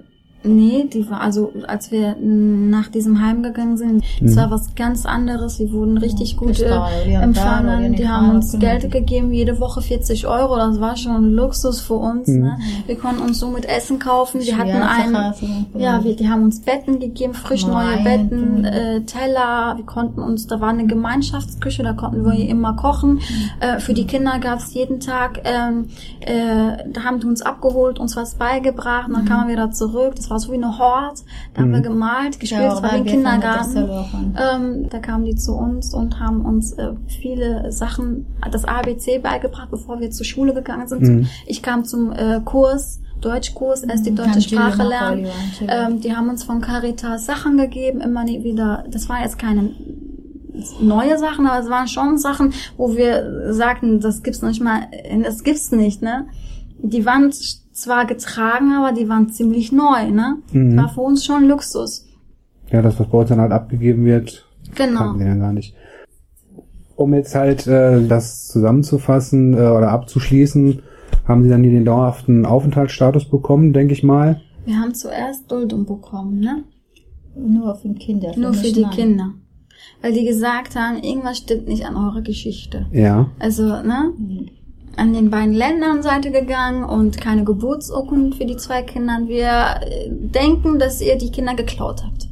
[0.46, 5.06] nee, die war, also als wir nach diesem Heim gegangen sind, es war was ganz
[5.06, 5.58] anderes.
[5.58, 7.94] Wir wurden richtig gut äh, empfangen.
[7.94, 10.56] Die haben uns Geld gegeben, jede Woche 40 Euro.
[10.56, 12.28] Das war schon Luxus für uns.
[12.28, 12.58] Ne?
[12.86, 14.40] Wir konnten uns so mit Essen kaufen.
[14.40, 15.34] Wir hatten einen,
[15.76, 18.02] ja, wir, die haben uns Betten gegeben, frisch neue.
[18.02, 19.74] Betten, äh, Teller.
[19.76, 23.20] Wir konnten uns, da war eine Gemeinschaftsküche, da konnten wir immer kochen.
[23.60, 25.88] Äh, für die Kinder gab's jeden Tag, ähm,
[26.20, 30.14] äh, da haben die uns abgeholt, uns was beigebracht, dann kamen wir wieder zurück.
[30.16, 31.24] Das war so wie eine Hort.
[31.54, 33.88] Da haben wir gemalt, gespielt, das war wie ein Kindergarten.
[34.36, 39.70] Ähm, da kamen die zu uns und haben uns äh, viele Sachen, das ABC beigebracht,
[39.70, 41.02] bevor wir zur Schule gegangen sind.
[41.02, 41.26] Mhm.
[41.46, 45.26] Ich kam zum äh, Kurs, Deutschkurs, erst die deutsche Sprache lernen.
[45.66, 48.84] Ähm, die haben uns von Caritas Sachen gegeben, immer nie wieder.
[48.90, 49.70] Das waren jetzt keine
[50.80, 54.88] neue Sachen, aber es waren schon Sachen, wo wir sagten, das gibt's noch nicht mal,
[55.22, 56.26] das gibt's nicht, ne?
[56.78, 57.32] Die waren
[57.76, 60.36] zwar getragen, aber die waren ziemlich neu, ne?
[60.52, 60.76] Mhm.
[60.76, 62.06] War für uns schon Luxus.
[62.70, 64.98] Ja, das, was bei uns dann halt abgegeben wird, Genau.
[64.98, 65.74] kannten wir ja gar nicht.
[66.96, 70.80] um jetzt halt äh, das zusammenzufassen äh, oder abzuschließen,
[71.28, 74.40] haben Sie dann hier den dauerhaften Aufenthaltsstatus bekommen, denke ich mal.
[74.64, 76.64] Wir haben zuerst Duldung bekommen, ne?
[77.36, 78.32] Nur für die Kinder.
[78.36, 78.90] Nur für die nein.
[78.92, 79.30] Kinder.
[80.00, 82.86] Weil die gesagt haben, irgendwas stimmt nicht an eurer Geschichte.
[82.92, 83.30] Ja.
[83.38, 84.12] Also, ne?
[84.96, 89.20] an den beiden Ländern Seite gegangen und keine Geburtsurkunden für die zwei Kinder.
[89.26, 92.28] Wir äh, denken, dass ihr die Kinder geklaut habt.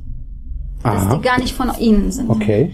[0.83, 0.95] Aha.
[0.95, 2.31] Dass die gar nicht von ihnen sind.
[2.31, 2.73] Okay.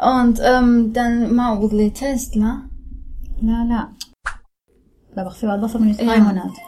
[0.00, 2.62] Und ähm, dann Maudle Tesla.
[3.40, 3.90] La la.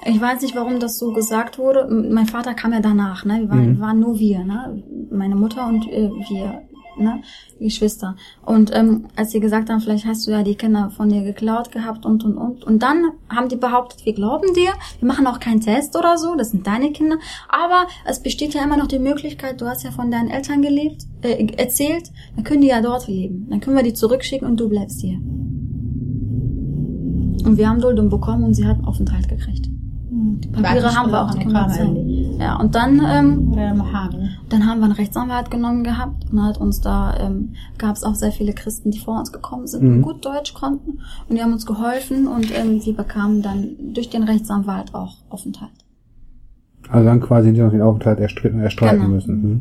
[0.05, 0.13] Ja.
[0.13, 1.87] Ich weiß nicht, warum das so gesagt wurde.
[1.89, 3.43] Mein Vater kam ja danach, ne?
[3.43, 3.81] Wir waren, mhm.
[3.81, 4.83] waren nur wir, ne?
[5.11, 6.63] Meine Mutter und äh, wir
[7.01, 7.23] ne?
[7.59, 8.17] Geschwister.
[8.45, 11.73] Und ähm, als sie gesagt haben, vielleicht hast du ja die Kinder von dir geklaut
[11.73, 12.65] gehabt und und und.
[12.65, 16.35] Und dann haben die behauptet, wir glauben dir, wir machen auch keinen Test oder so,
[16.37, 17.19] das sind deine Kinder.
[17.49, 21.03] Aber es besteht ja immer noch die Möglichkeit, du hast ja von deinen Eltern gelebt,
[21.23, 23.47] äh, erzählt, dann können die ja dort leben.
[23.51, 25.19] Dann können wir die zurückschicken und du bleibst hier.
[27.47, 29.67] Und wir haben Duldung bekommen und sie hat einen Aufenthalt gekriegt.
[30.13, 32.10] Die Papiere haben wir auch, wir zeigen.
[32.41, 33.53] Ja, und dann, ähm,
[34.49, 38.15] dann haben wir einen Rechtsanwalt genommen gehabt und hat uns da, ähm, gab es auch
[38.15, 39.97] sehr viele Christen, die vor uns gekommen sind mhm.
[39.97, 44.09] und gut Deutsch konnten und die haben uns geholfen und ähm, wir bekamen dann durch
[44.09, 45.71] den Rechtsanwalt auch Aufenthalt.
[46.89, 49.11] Also dann quasi noch den Aufenthalt erstreiten, erstreiten genau.
[49.11, 49.43] müssen.
[49.43, 49.61] Mhm.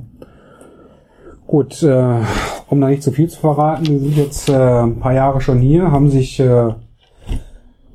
[1.46, 2.22] Gut, äh,
[2.70, 5.60] um da nicht zu viel zu verraten, wir sind jetzt äh, ein paar Jahre schon
[5.60, 6.74] hier, haben sich äh,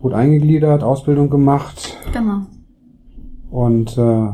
[0.03, 1.97] gut eingegliedert, Ausbildung gemacht.
[2.13, 2.43] Genau.
[3.51, 4.29] Und äh,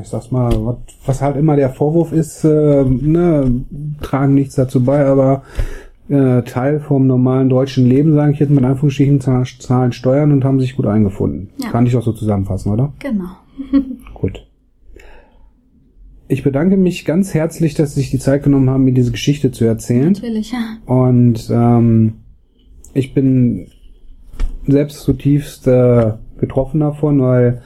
[0.00, 0.76] ich sag's mal, was,
[1.06, 3.64] was halt immer der Vorwurf ist, äh, ne,
[4.00, 5.42] tragen nichts dazu bei, aber
[6.08, 10.60] äh, Teil vom normalen deutschen Leben, sage ich jetzt mit Anführungsstrichen, zahlen, Steuern und haben
[10.60, 11.50] sich gut eingefunden.
[11.58, 11.70] Ja.
[11.70, 12.92] Kann ich doch so zusammenfassen, oder?
[12.98, 13.30] Genau.
[14.14, 14.46] Gut.
[16.26, 19.52] Ich bedanke mich ganz herzlich, dass Sie sich die Zeit genommen haben, mir diese Geschichte
[19.52, 20.12] zu erzählen.
[20.12, 20.58] Natürlich, ja.
[20.86, 22.14] Und ähm,
[22.94, 23.68] ich bin
[24.66, 27.62] selbst zutiefst äh, getroffen davon, weil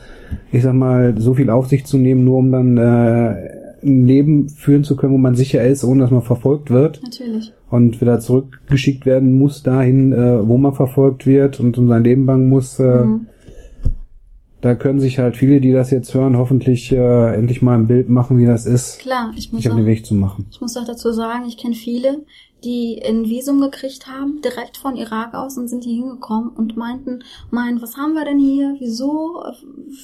[0.52, 3.34] ich sag mal, so viel auf sich zu nehmen, nur um dann äh,
[3.82, 7.52] ein Leben führen zu können, wo man sicher ist, ohne dass man verfolgt wird Natürlich.
[7.70, 12.26] und wieder zurückgeschickt werden muss dahin, äh, wo man verfolgt wird und um sein Leben
[12.26, 12.78] bangen muss.
[12.80, 13.26] Äh, Mhm.
[14.60, 18.08] Da können sich halt viele, die das jetzt hören, hoffentlich äh, endlich mal ein Bild
[18.08, 20.46] machen, wie das ist, Klar, ich muss sich auf auch, den Weg zu machen.
[20.50, 22.24] ich muss auch dazu sagen, ich kenne viele,
[22.64, 27.22] die ein Visum gekriegt haben, direkt von Irak aus und sind hier hingekommen und meinten,
[27.50, 28.76] mein, was haben wir denn hier?
[28.78, 29.42] Wieso?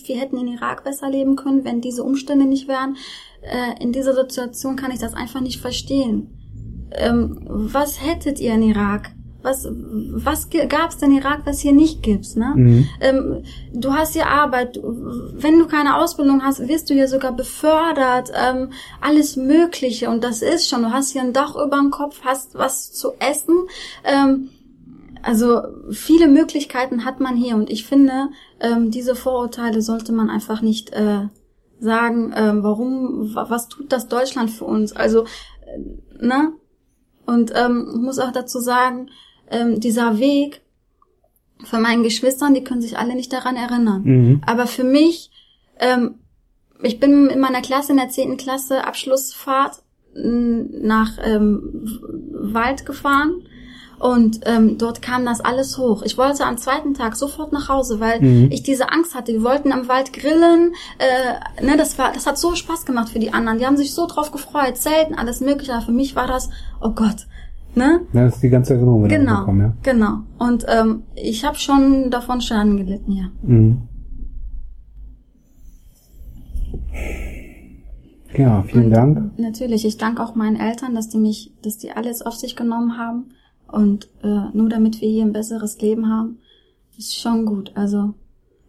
[0.04, 2.96] Wir hätten in Irak besser leben können, wenn diese Umstände nicht wären.
[3.42, 6.88] Äh, in dieser Situation kann ich das einfach nicht verstehen.
[6.92, 9.10] Ähm, was hättet ihr in Irak?
[9.44, 12.52] Was, was gab's denn in Irak, was hier nicht gibt's, ne?
[12.56, 12.88] Mhm.
[13.00, 13.42] ähm,
[13.74, 18.70] du hast hier Arbeit, wenn du keine Ausbildung hast, wirst du hier sogar befördert, ähm,
[19.02, 22.54] alles Mögliche und das ist schon, du hast hier ein Dach über dem Kopf, hast
[22.54, 23.54] was zu essen,
[24.04, 24.48] ähm,
[25.22, 28.30] also viele Möglichkeiten hat man hier und ich finde,
[28.60, 31.28] ähm, diese Vorurteile sollte man einfach nicht äh,
[31.80, 35.24] sagen, ähm, warum, wa- was tut das Deutschland für uns, also,
[35.66, 36.52] äh, ne?
[37.26, 39.08] Und ähm, ich muss auch dazu sagen,
[39.50, 40.60] ähm, dieser Weg,
[41.62, 44.02] von meinen Geschwistern, die können sich alle nicht daran erinnern.
[44.04, 44.40] Mhm.
[44.46, 45.30] Aber für mich,
[45.78, 46.16] ähm,
[46.82, 49.82] ich bin in meiner Klasse, in der zehnten Klasse, Abschlussfahrt
[50.14, 51.88] m, nach ähm,
[52.32, 53.46] Wald gefahren
[53.98, 56.02] und ähm, dort kam das alles hoch.
[56.02, 58.50] Ich wollte am zweiten Tag sofort nach Hause, weil Mhm.
[58.50, 59.32] ich diese Angst hatte.
[59.32, 60.74] Wir wollten am Wald grillen.
[60.98, 63.58] Äh, ne, das war, das hat so Spaß gemacht für die anderen.
[63.58, 65.72] Die haben sich so drauf gefreut, Zelten, alles Mögliche.
[65.72, 66.50] Aber für mich war das,
[66.82, 67.26] oh Gott,
[67.76, 68.00] ne?
[68.12, 69.72] Ja, das ist die ganze Erinnerung wieder Genau, bekommen, ja.
[69.82, 70.18] genau.
[70.38, 73.30] Und ähm, ich habe schon davon Schaden gelitten, ja.
[73.42, 73.82] Mhm.
[78.36, 79.38] Ja, vielen Und Dank.
[79.38, 82.98] Natürlich, ich danke auch meinen Eltern, dass die mich, dass die alles auf sich genommen
[82.98, 83.26] haben
[83.70, 86.38] und äh, nur damit wir hier ein besseres Leben haben,
[86.98, 87.72] ist schon gut.
[87.76, 88.14] Also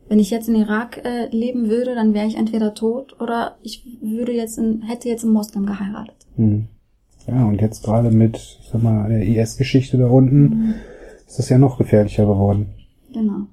[0.08, 3.84] wenn ich jetzt in Irak äh, leben würde, dann wäre ich entweder tot oder ich
[4.02, 6.28] würde jetzt in, hätte jetzt einen Moslem geheiratet.
[6.38, 6.68] Mhm.
[7.28, 10.74] Ja, und jetzt gerade mit, ich sag mal, der IS-Geschichte da unten, Mhm.
[11.28, 12.68] ist das ja noch gefährlicher geworden.
[13.14, 13.48] Genau.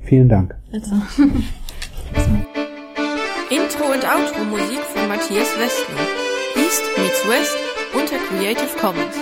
[0.00, 0.56] Vielen Dank.
[0.72, 0.94] Also.
[3.50, 6.06] Intro und Outro Musik von Matthias Westner.
[6.56, 7.56] East meets West
[7.94, 9.16] unter Creative Commons.